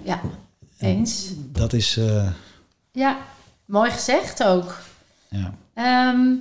[0.04, 0.20] ja.
[0.78, 1.26] eens.
[1.52, 2.32] Dat is, eh,
[2.92, 3.26] Ja,
[3.64, 4.80] mooi gezegd ook.
[5.30, 5.54] ja.
[5.74, 6.34] Ehm,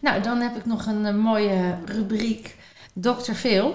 [0.00, 2.56] nou, dan heb ik nog een, eh, mooie rubriek,
[2.92, 3.32] Dr.
[3.32, 3.74] Phil.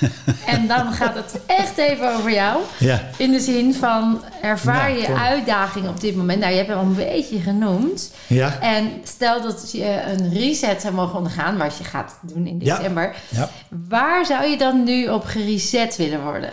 [0.46, 2.62] en dan gaat het echt even over jou.
[2.78, 5.14] Ja, In de zin van, ervaar Nou, je kom.
[5.16, 6.38] uitdagingen op dit moment?
[6.40, 8.12] Nou, je hebt hem al een beetje genoemd.
[8.26, 12.58] ja, En stel dat je een reset zou mogen ondergaan, wat je gaat doen in
[12.58, 13.16] december.
[13.28, 13.50] ja.
[13.88, 16.50] Waar zou je dan nu op gereset willen worden?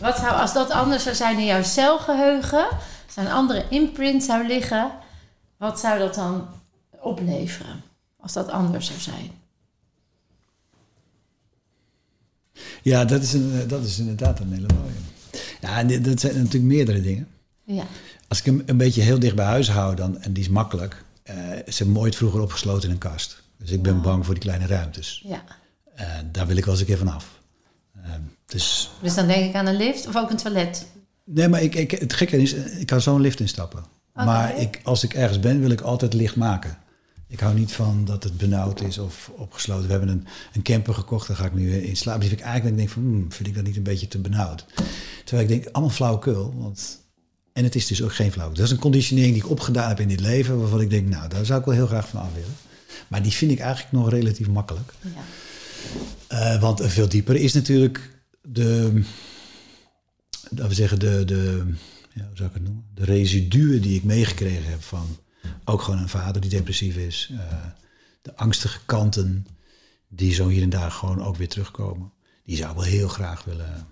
[0.00, 2.66] Wat zou, als dat anders zou zijn in jouw celgeheugen,
[3.06, 4.90] als een andere imprint zou liggen,
[5.58, 6.48] wat zou dat dan
[7.00, 7.82] opleveren?
[8.20, 9.30] Als dat anders zou zijn.
[12.82, 14.92] ja dat, is een, dat is inderdaad een hele mooie.
[15.60, 17.28] Ja, en dat zijn natuurlijk meerdere dingen.
[17.64, 17.84] Ja,
[18.28, 21.04] Als ik hem een beetje heel dicht bij huis hou, dan, en die is makkelijk.
[21.22, 23.42] eh ze hebben me ooit vroeger opgesloten in een kast.
[23.56, 25.22] Dus ik ben bang voor die kleine ruimtes.
[25.24, 25.42] ja.
[25.94, 27.40] Eh, daar wil ik wel eens een keer vanaf.
[28.02, 28.10] Eh,
[28.46, 30.86] dus Dus dan denk ik aan een lift of ook een toilet.
[31.24, 33.84] Nee, maar ik, ik, het gekke is, ik kan zo'n lift instappen.
[34.24, 36.78] Maar ik, als ik ergens ben, wil ik altijd licht maken.
[37.26, 39.84] Ik hou niet van dat het benauwd is of opgesloten.
[39.84, 42.28] We hebben een, een camper gekocht, daar ga ik nu in slapen.
[42.28, 44.66] Vind ik eigenlijk denk van, hmm, vind ik dat niet een beetje te benauwd?
[45.24, 46.54] Terwijl ik denk, allemaal flauwekul.
[46.56, 46.98] Want,
[47.52, 48.48] en het is dus ook geen flauw.
[48.48, 51.28] Dat is een conditionering die ik opgedaan heb in dit leven, waarvan ik denk, nou,
[51.28, 52.56] daar zou ik wel heel graag van af willen.
[53.08, 54.92] Maar die vind ik eigenlijk nog relatief makkelijk.
[55.00, 55.20] Ja.
[56.28, 58.10] Eh, want veel dieper is natuurlijk
[58.42, 59.02] de,
[60.50, 61.74] laten we zeggen, de, de,
[62.18, 62.84] ja, hoe zou ik het noemen?
[62.94, 65.06] De residuen die ik meegekregen heb van
[65.64, 67.30] ook gewoon een vader die depressief is.
[67.32, 67.38] eh,
[68.22, 69.46] de angstige kanten
[70.08, 72.12] die zo hier en daar gewoon ook weer terugkomen.
[72.44, 73.86] Die zou ik wel heel graag willen.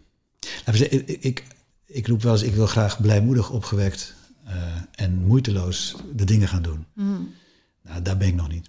[0.56, 1.44] Laten we zeggen, ik, ik,
[1.86, 4.14] ik roep wel eens, ik wil graag blijmoedig opgewekt
[4.44, 4.54] eh,
[4.94, 6.86] en moeiteloos de dingen gaan doen.
[6.94, 7.34] Mm.
[7.82, 8.68] Nou, daar ben ik nog niet.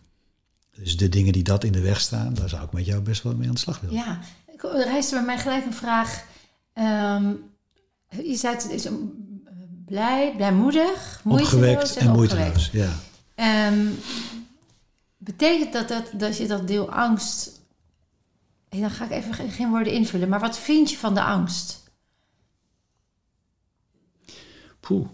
[0.75, 3.23] Dus de dingen die dat in de weg staan, daar zou ik met jou best
[3.23, 3.95] wel mee aan de slag willen.
[3.95, 4.19] Ja,
[4.53, 6.25] ik- er rijst bij mij gelijk een vraag.
[6.73, 7.31] Ehm,
[8.23, 9.26] je zei het is een,
[9.87, 12.15] blij, blijmoedig, moeiteloos en opgewekt.
[12.15, 12.93] moeiteloos, ja.
[13.35, 13.87] Ehm,
[15.17, 17.61] betekent dat, dat dat je dat deel angst...
[18.69, 21.21] Hey, dan ga ik even geen, geen woorden invullen, maar wat vind je van de
[21.21, 21.83] angst?
[24.79, 25.07] Poeh.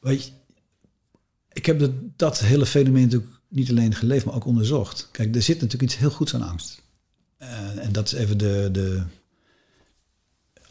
[0.00, 0.32] Weet je,
[1.52, 5.08] ik heb dat, dat hele fenomeen natuurlijk niet alleen geleefd, maar ook onderzocht.
[5.10, 6.82] Kijk, er zit natuurlijk iets heel goeds aan angst.
[7.38, 9.02] Uh, en dat is even de, de...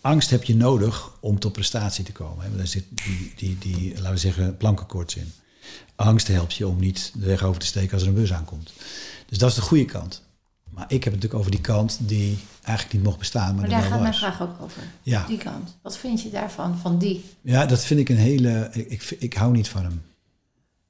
[0.04, 2.46] Angst heb je nodig om tot prestatie te komen.
[2.46, 2.58] Hè?
[2.58, 5.32] Daar zit die, die, die, laten we zeggen, plankenkoorts in.
[5.96, 8.74] Angst helpt je om niet de weg over te steken als er een bus aankomt.
[9.26, 10.22] Dus dat is de goede kant.
[10.70, 13.56] Maar ik heb het natuurlijk over die kant die eigenlijk niet mocht bestaan.
[13.56, 14.84] Maar, maar daar gaat mijn vraag ook over.
[15.02, 15.26] Ja.
[15.28, 15.78] Die kant.
[15.82, 17.26] Wat vind je daarvan, van die?
[17.42, 18.70] Ja, dat vind ik een hele...
[18.72, 20.02] Ik, ik, ik hou niet van hem.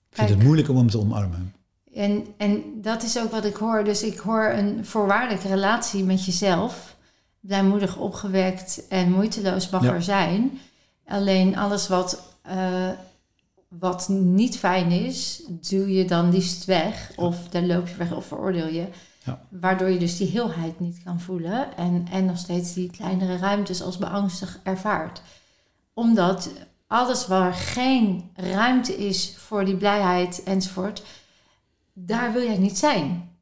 [0.09, 1.53] Ik vind het moeilijk om hem te omarmen.
[1.93, 3.83] En, en dat is ook wat ik hoor.
[3.83, 6.92] Dus ik hoor een voorwaardelijke relatie met jezelf.
[7.43, 10.59] Blijmoedig opgewekt en moeiteloos mag er zijn.
[11.07, 12.89] Alleen alles wat, uh,
[13.67, 17.11] wat niet fijn is, duw je dan liefst weg.
[17.15, 18.87] Of dan loop je weg of veroordeel je.
[19.25, 19.41] Ja.
[19.49, 21.77] Waardoor je dus die heelheid niet kan voelen.
[21.77, 25.21] En, en nog steeds die kleinere ruimtes als beangstig ervaart.
[25.93, 26.49] Omdat
[26.87, 31.03] alles waar geen ruimte is voor die blijheid enzovoort
[31.93, 33.32] daar wil jij niet zijn.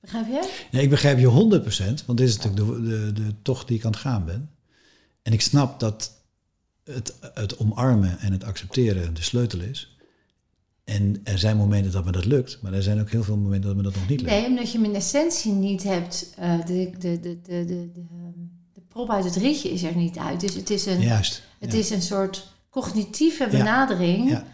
[0.00, 0.66] Begrijp je?
[0.70, 1.60] Nee, ik begrijp je
[2.00, 4.50] 100%, want dit is natuurlijk de, de, de tocht die ik aan het gaan ben.
[5.22, 6.12] En ik snap dat
[6.84, 9.96] het, het omarmen en het accepteren de sleutel is.
[10.84, 13.68] En er zijn momenten dat me dat lukt, maar er zijn ook heel veel momenten
[13.68, 14.32] dat me dat nog niet lukt.
[14.32, 16.34] Nee, omdat je mijn essentie niet hebt.
[16.40, 20.40] Uh, de, de, de, de, de, de, prop uit het rietje is er niet uit.
[20.40, 24.30] Dus het is een, Juist, het is een soort cognitieve benadering.
[24.30, 24.46] Ja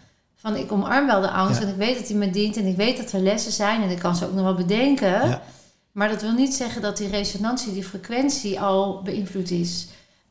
[0.45, 2.75] van ik omarm wel de angst en ik weet dat hij me dient en ik
[2.75, 5.27] weet dat er lessen zijn en ik kan ze ook nog wel bedenken.
[5.27, 5.41] Ja.
[5.91, 9.87] Maar dat wil niet zeggen dat die resonantie, die frequentie al beïnvloed is.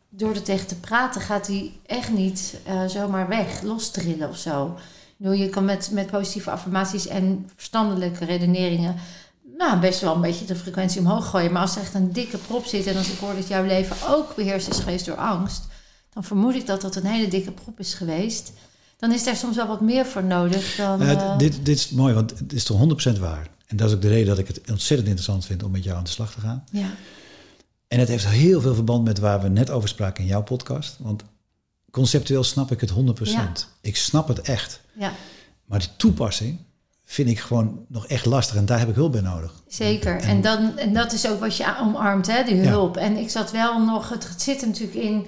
[0.08, 4.76] Door er tegen te praten gaat die echt niet uh, zomaar weg, lostrillen of zo.
[5.16, 8.94] Je kan met, met positieve affirmaties en verstandelijke redeneringen
[9.56, 11.52] nou, best wel een beetje de frequentie omhoog gooien.
[11.52, 13.96] Maar als er echt een dikke prop zit en als ik hoor dat jouw leven
[14.08, 15.64] ook beheerst is geweest door angst,
[16.12, 18.52] dan vermoed ik dat dat een hele dikke prop is geweest
[19.04, 21.02] dan is daar soms wel wat meer voor nodig dan...
[21.02, 23.48] Uh, dit, dit is mooi, want het is toch 100% waar.
[23.66, 25.96] En dat is ook de reden dat ik het ontzettend interessant vind om met jou
[25.96, 26.64] aan de slag te gaan.
[26.70, 26.90] Ja.
[27.88, 30.96] En het heeft heel veel verband met waar we net over spraken in jouw podcast.
[30.98, 31.22] Want
[31.90, 32.94] conceptueel snap ik het 100%.
[33.80, 34.80] Ik snap het echt.
[34.92, 35.12] Ja.
[35.64, 36.58] Maar die toepassing
[37.04, 38.56] vind ik gewoon nog echt lastig.
[38.56, 39.62] En daar heb ik hulp bij nodig.
[39.66, 40.20] Zeker.
[40.20, 42.96] En, dan, en dat is ook wat je omarmt, hè, die hulp.
[42.96, 44.08] En ik zat wel nog...
[44.08, 45.26] Het, het zit natuurlijk in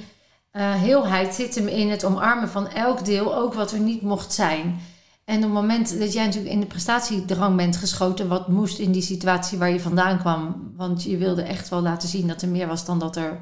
[0.57, 4.33] uh, heelheid zit hem in het omarmen van elk deel, ook wat er niet mocht
[4.33, 4.81] zijn.
[5.25, 8.93] En op het moment dat jij natuurlijk in de prestatiedrang bent geschoten, wat moest in
[8.93, 12.49] die situatie waar je vandaan kwam, want je wilde echt wel laten zien dat er
[12.49, 13.41] meer was dan dat er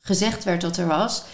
[0.00, 1.24] gezegd werd dat er was.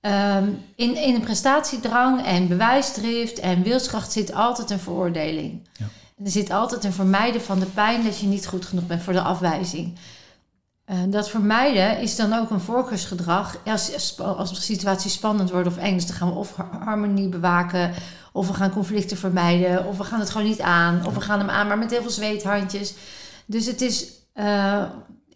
[0.00, 5.68] Ehm, in, in een prestatiedrang en bewijsdrift en wilskracht zit altijd een veroordeling.
[5.72, 5.86] Ja.
[6.24, 9.12] Er zit altijd een vermijden van de pijn dat je niet goed genoeg bent voor
[9.12, 9.98] de afwijzing.
[10.90, 13.56] Uh, dat vermijden is dan ook een voorkeursgedrag.
[13.64, 17.92] Als, als de situatie spannend wordt of eng, dan gaan we of harmonie bewaken,
[18.32, 21.38] of we gaan conflicten vermijden, of we gaan het gewoon niet aan, of we gaan
[21.38, 22.94] hem aan, maar met heel veel zweethandjes.
[23.46, 24.82] Dus het is uh,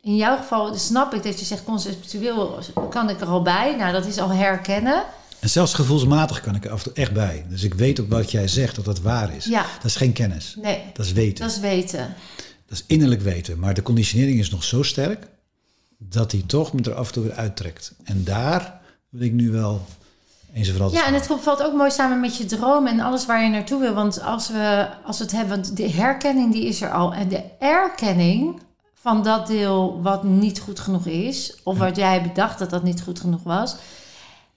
[0.01, 2.59] in jouw geval, snap ik dat je zegt conceptueel
[2.91, 3.77] kan ik er al bij.
[3.77, 5.03] Nou, dat is al herkennen.
[5.41, 7.47] En zelfs gevoelsmatig kan ik er af en toe echt bij.
[7.49, 9.45] Dus ik weet ook wat jij zegt, dat dat waar is.
[9.45, 9.63] Ja.
[9.75, 10.57] Dat is geen kennis.
[10.63, 10.83] Nee.
[10.93, 11.45] Dat is weten.
[11.45, 12.15] Dat is weten.
[12.67, 13.59] Dat is innerlijk weten.
[13.59, 15.27] Maar de conditionering is nog zo sterk
[15.99, 17.95] dat hij toch me er af en toe weer uittrekt.
[18.05, 19.81] En daar wil ik nu wel
[20.53, 20.93] eens vooral.
[20.93, 23.81] Ja, en het valt ook mooi samen met je droom en alles waar je naartoe
[23.81, 23.95] wil.
[23.95, 27.15] Want als we, als we het hebben, de herkenning die is er al.
[27.15, 28.61] En de erkenning
[28.95, 33.03] van dat deel wat niet goed genoeg is, of wat jij bedacht dat dat niet
[33.03, 33.77] goed genoeg was.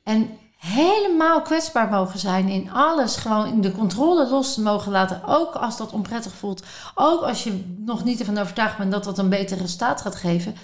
[0.03, 3.15] En helemaal kwetsbaar mogen zijn in alles.
[3.15, 5.21] Gewoon in de controle los mogen laten.
[5.25, 6.63] Ook als dat onprettig voelt.
[6.95, 10.55] Ook als je nog niet ervan overtuigd bent dat dat een beter resultaat gaat geven.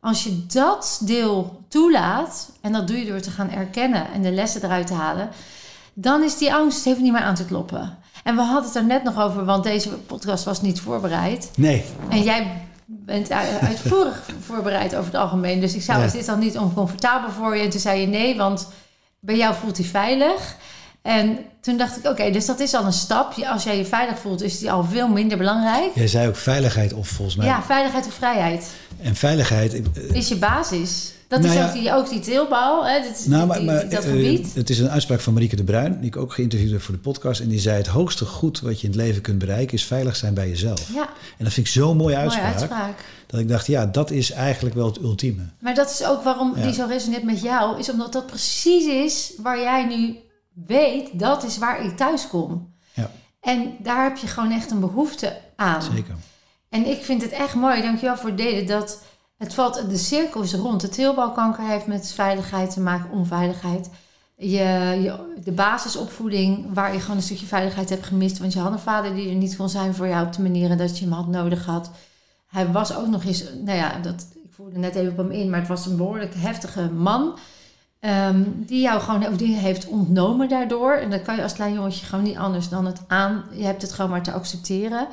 [0.00, 4.30] Als je dat deel toelaat, en dat doe je door te gaan erkennen en de
[4.30, 5.28] lessen eruit te halen,
[5.94, 7.98] dan is die angst heeft niet meer aan te kloppen.
[8.24, 11.50] En we hadden het er net nog over, want deze podcast was niet voorbereid.
[11.56, 11.84] Nee.
[12.08, 15.60] En jij bent uitvoerig voorbereid over het algemeen.
[15.60, 17.62] Dus ik zou, is dit dan niet oncomfortabel voor je?
[17.62, 18.68] En toen zei je nee, want
[19.20, 20.56] bij jou voelt hij veilig.
[21.02, 23.34] En toen dacht ik, oké, dus dat is al een stap.
[23.44, 25.90] Als jij je veilig voelt, is die al veel minder belangrijk.
[25.94, 27.46] Jij zei ook veiligheid of volgens mij.
[27.46, 28.70] Ja, veiligheid of vrijheid.
[29.02, 29.72] En veiligheid...
[29.72, 31.12] Eh, is je basis.
[31.28, 33.00] Dat nou is ook, die, ook die teelbouw, hè?
[33.00, 34.54] Dat, nou, maar, maar, dat uh, gebied.
[34.54, 37.00] Het is een uitspraak van Marieke de Bruin, die ik ook geïnterviewd heb voor de
[37.00, 37.40] podcast.
[37.40, 39.74] En die zei, het hoogste goed wat je in het leven kunt bereiken...
[39.74, 40.88] is veilig zijn bij jezelf.
[40.94, 41.08] Ja.
[41.38, 43.04] En dat vind ik zo'n mooie uitspraak, mooie uitspraak.
[43.26, 45.42] Dat ik dacht, ja, dat is eigenlijk wel het ultieme.
[45.58, 47.78] Maar dat is ook waarom die zo resoneert met jou.
[47.78, 50.16] Is omdat dat precies is waar jij nu
[50.52, 51.18] weet...
[51.18, 52.74] dat is waar ik thuis kom.
[52.92, 53.10] Ja.
[53.40, 55.82] En daar heb je gewoon echt een behoefte aan.
[55.82, 56.14] Zeker.
[56.68, 58.66] En ik vind het echt mooi, dankjewel voor het delen...
[58.66, 59.02] dat
[59.36, 60.80] het valt, de cirkel is rond.
[60.80, 63.90] De teelbouwkanker heeft met veiligheid te maken, onveiligheid.
[64.36, 64.48] je,
[65.02, 68.38] je, de basisopvoeding, waar je gewoon een stukje veiligheid hebt gemist.
[68.38, 70.78] Want je had een vader die er niet kon zijn voor jou op de manieren
[70.78, 71.90] dat je hem had nodig had.
[72.46, 75.50] Hij was ook nog eens, nou ja, dat, ik voelde net even op hem in,
[75.50, 77.38] maar het was een behoorlijk heftige man.
[78.00, 80.92] Ehm, die jou gewoon dingen heeft ontnomen daardoor.
[80.92, 83.44] En dan kan je als klein jongetje gewoon niet anders dan het aan.
[83.52, 85.08] Je hebt het gewoon maar te accepteren.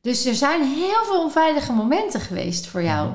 [0.00, 3.10] Dus er zijn heel veel onveilige momenten geweest voor jou.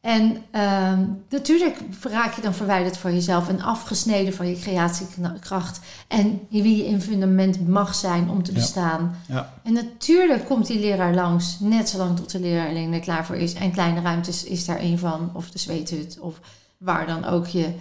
[0.00, 5.80] En ehm, natuurlijk raak je dan verwijderd van jezelf en afgesneden van je creatiekracht.
[6.08, 9.16] En wie je in fundament mag zijn om te bestaan.
[9.28, 9.52] Ja.
[9.62, 13.54] En natuurlijk komt die leraar langs, net zolang tot de leerling er klaar voor is.
[13.54, 16.40] En kleine ruimtes is daar een van, of de zweethut, of
[16.78, 17.74] waar dan ook je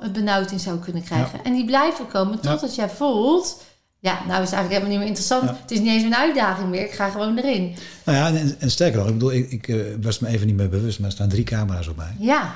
[0.00, 1.44] het benauwd in zou kunnen krijgen.
[1.44, 3.62] En die blijven komen totdat jij voelt,
[3.98, 5.42] ja, nou is het eigenlijk helemaal niet meer interessant.
[5.44, 5.56] Ja.
[5.62, 7.76] Het is niet eens een uitdaging meer, ik ga gewoon erin.
[8.04, 10.56] Nou ja, en, en sterker nog, ik bedoel, ik, ik eh, was me even niet
[10.56, 12.14] meer bewust, maar er staan drie camera's op mij.
[12.18, 12.54] Ja,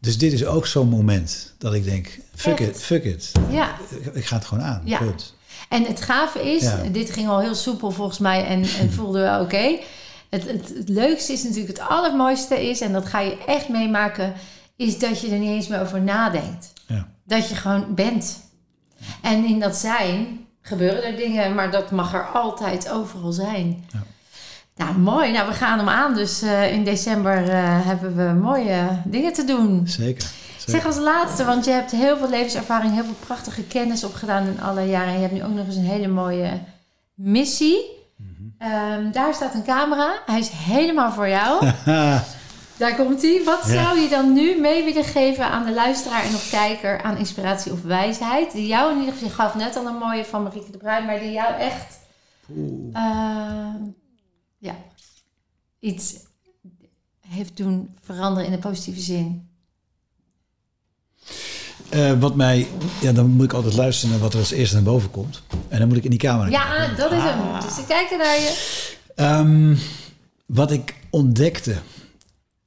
[0.00, 2.70] Dus dit is ook zo'n moment dat ik denk, fuck Echt?
[2.70, 3.32] it, fuck it.
[3.50, 3.76] ja.
[4.12, 4.98] Ik ga het gewoon aan, Ja.
[4.98, 5.34] punt.
[5.68, 6.82] En het gave is, Ja.
[6.92, 9.78] dit ging al heel soepel volgens mij en, en voelde wel oké.
[10.30, 14.32] Het, het, het leukste is natuurlijk, het allermooiste is, en dat ga je echt meemaken,
[14.76, 16.72] is dat je er niet eens meer over nadenkt.
[16.86, 17.08] Ja.
[17.24, 18.40] Dat je gewoon bent.
[19.22, 23.84] En in dat zijn gebeuren er dingen, maar dat mag er altijd overal zijn.
[23.92, 24.02] Ja.
[24.76, 25.32] Nou, mooi.
[25.32, 26.14] Nou, we gaan hem aan.
[26.14, 29.82] Dus eh, in december eh, hebben we mooie dingen te doen.
[29.88, 30.28] Zeker.
[30.56, 30.72] zeker.
[30.72, 34.60] Zeg als laatste, want je hebt heel veel levenservaring, heel veel prachtige kennis opgedaan in
[34.60, 35.08] alle jaren.
[35.08, 36.60] En je hebt nu ook nog eens een hele mooie
[37.14, 38.02] missie.
[38.58, 40.22] Ehm, daar staat een camera.
[40.26, 41.70] Hij is helemaal voor jou.
[42.78, 43.40] Daar komt hij.
[43.44, 43.72] Wat Ja.
[43.84, 47.72] zou je dan nu mee willen geven aan de luisteraar en of kijker aan inspiratie
[47.72, 48.52] of wijsheid?
[48.52, 51.04] Die jou in ieder geval, je gaf net al een mooie van Marieke de Bruin,
[51.06, 51.98] maar die jou echt
[52.92, 53.82] ehm,
[54.58, 54.74] ja,
[55.78, 56.14] iets
[57.28, 59.48] heeft doen veranderen in de positieve zin.
[61.88, 62.68] Eh, wat mij,
[63.00, 65.42] ja, dan moet ik altijd luisteren naar wat er als eerste naar boven komt.
[65.68, 66.82] En dan moet ik in die camera kijken.
[66.90, 67.60] Ja, dat is hem.
[67.62, 68.82] Dus ze kijken naar je.
[69.14, 69.76] Ehm,
[70.46, 71.76] wat ik ontdekte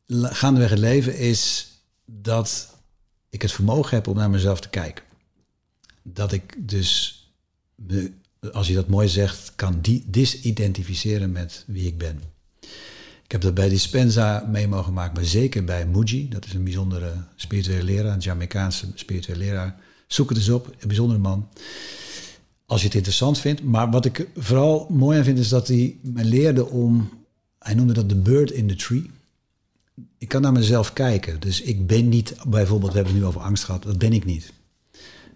[0.08, 1.68] gaandeweg het leven is
[2.06, 2.76] dat
[3.30, 5.04] ik het vermogen heb om naar mezelf te kijken.
[6.04, 7.22] Dat ik dus,
[7.76, 8.12] me,
[8.52, 12.22] als je dat mooi zegt, kan di- disidentificeren met wie ik ben.
[13.24, 16.30] Ik heb dat bij Dispenza mee mogen maken, maar zeker bij Muji.
[16.30, 19.76] Dat is een bijzondere spirituele leraar, een Jamaicaanse spirituele leraar.
[20.08, 21.50] Zoek het eens op, een bijzondere man
[22.68, 23.64] als je het interessant vindt.
[23.64, 27.10] Maar wat ik vooral mooi aan vind, is dat hij me leerde om...
[27.60, 29.10] Hij noemde dat de bird in the tree.
[30.18, 31.40] Ik kan naar mezelf kijken.
[31.40, 33.84] Dus ik ben niet, bijvoorbeeld, we hebben het nu over angst gehad.
[33.84, 34.54] Dat ben ik niet.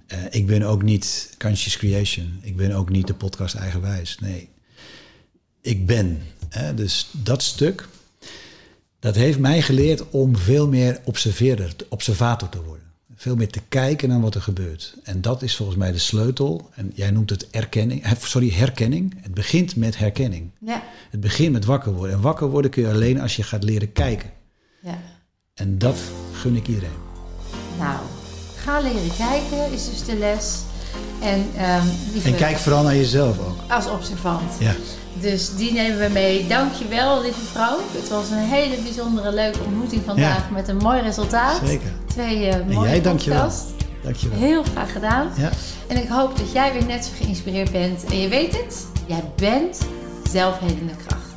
[0.07, 2.39] Eh, ik ben ook niet Conscious Creation.
[2.41, 4.17] Ik ben ook niet de podcast Eigenwijs.
[4.19, 4.49] Nee.
[5.61, 6.21] Ik ben.
[6.49, 6.73] Hè?
[6.73, 7.87] Dus dat stuk,
[8.99, 12.79] dat heeft mij geleerd om veel meer observeerder, observator te worden.
[13.15, 14.95] Veel meer te kijken naar wat er gebeurt.
[15.03, 16.69] En dat is volgens mij de sleutel.
[16.75, 18.03] En jij noemt het erkenning.
[18.03, 19.13] eh, Sorry, herkenning.
[19.21, 20.49] Het begint met herkenning.
[20.65, 22.15] Ja, Het begint met wakker worden.
[22.15, 24.29] En wakker worden kun je alleen als je gaat leren kijken.
[24.81, 24.97] Ja.
[25.53, 25.97] En dat
[26.33, 26.89] gun ik iedereen.
[27.79, 27.97] Nou,
[28.55, 30.59] ga leren kijken is dus de les.
[31.21, 31.87] En, ehm
[32.23, 33.71] En kijk vooral naar jezelf ook.
[33.71, 34.51] als observant.
[34.59, 34.73] Ja.
[35.19, 36.47] Dus die nemen we mee.
[36.47, 37.77] Dankjewel, lieve vrouw.
[37.91, 41.61] Het was een hele bijzondere, leuke ontmoeting vandaag met een mooi resultaat.
[41.65, 41.91] Zeker.
[42.07, 43.51] Twee eh En mooie jij, dankjewel.
[44.03, 44.37] Dankjewel.
[44.39, 45.29] Heel graag gedaan.
[45.37, 45.49] Ja.
[45.87, 48.03] En ik hoop dat jij weer net zo geïnspireerd bent.
[48.03, 49.79] En je weet het, jij bent
[50.31, 51.30] zelfhelende kracht.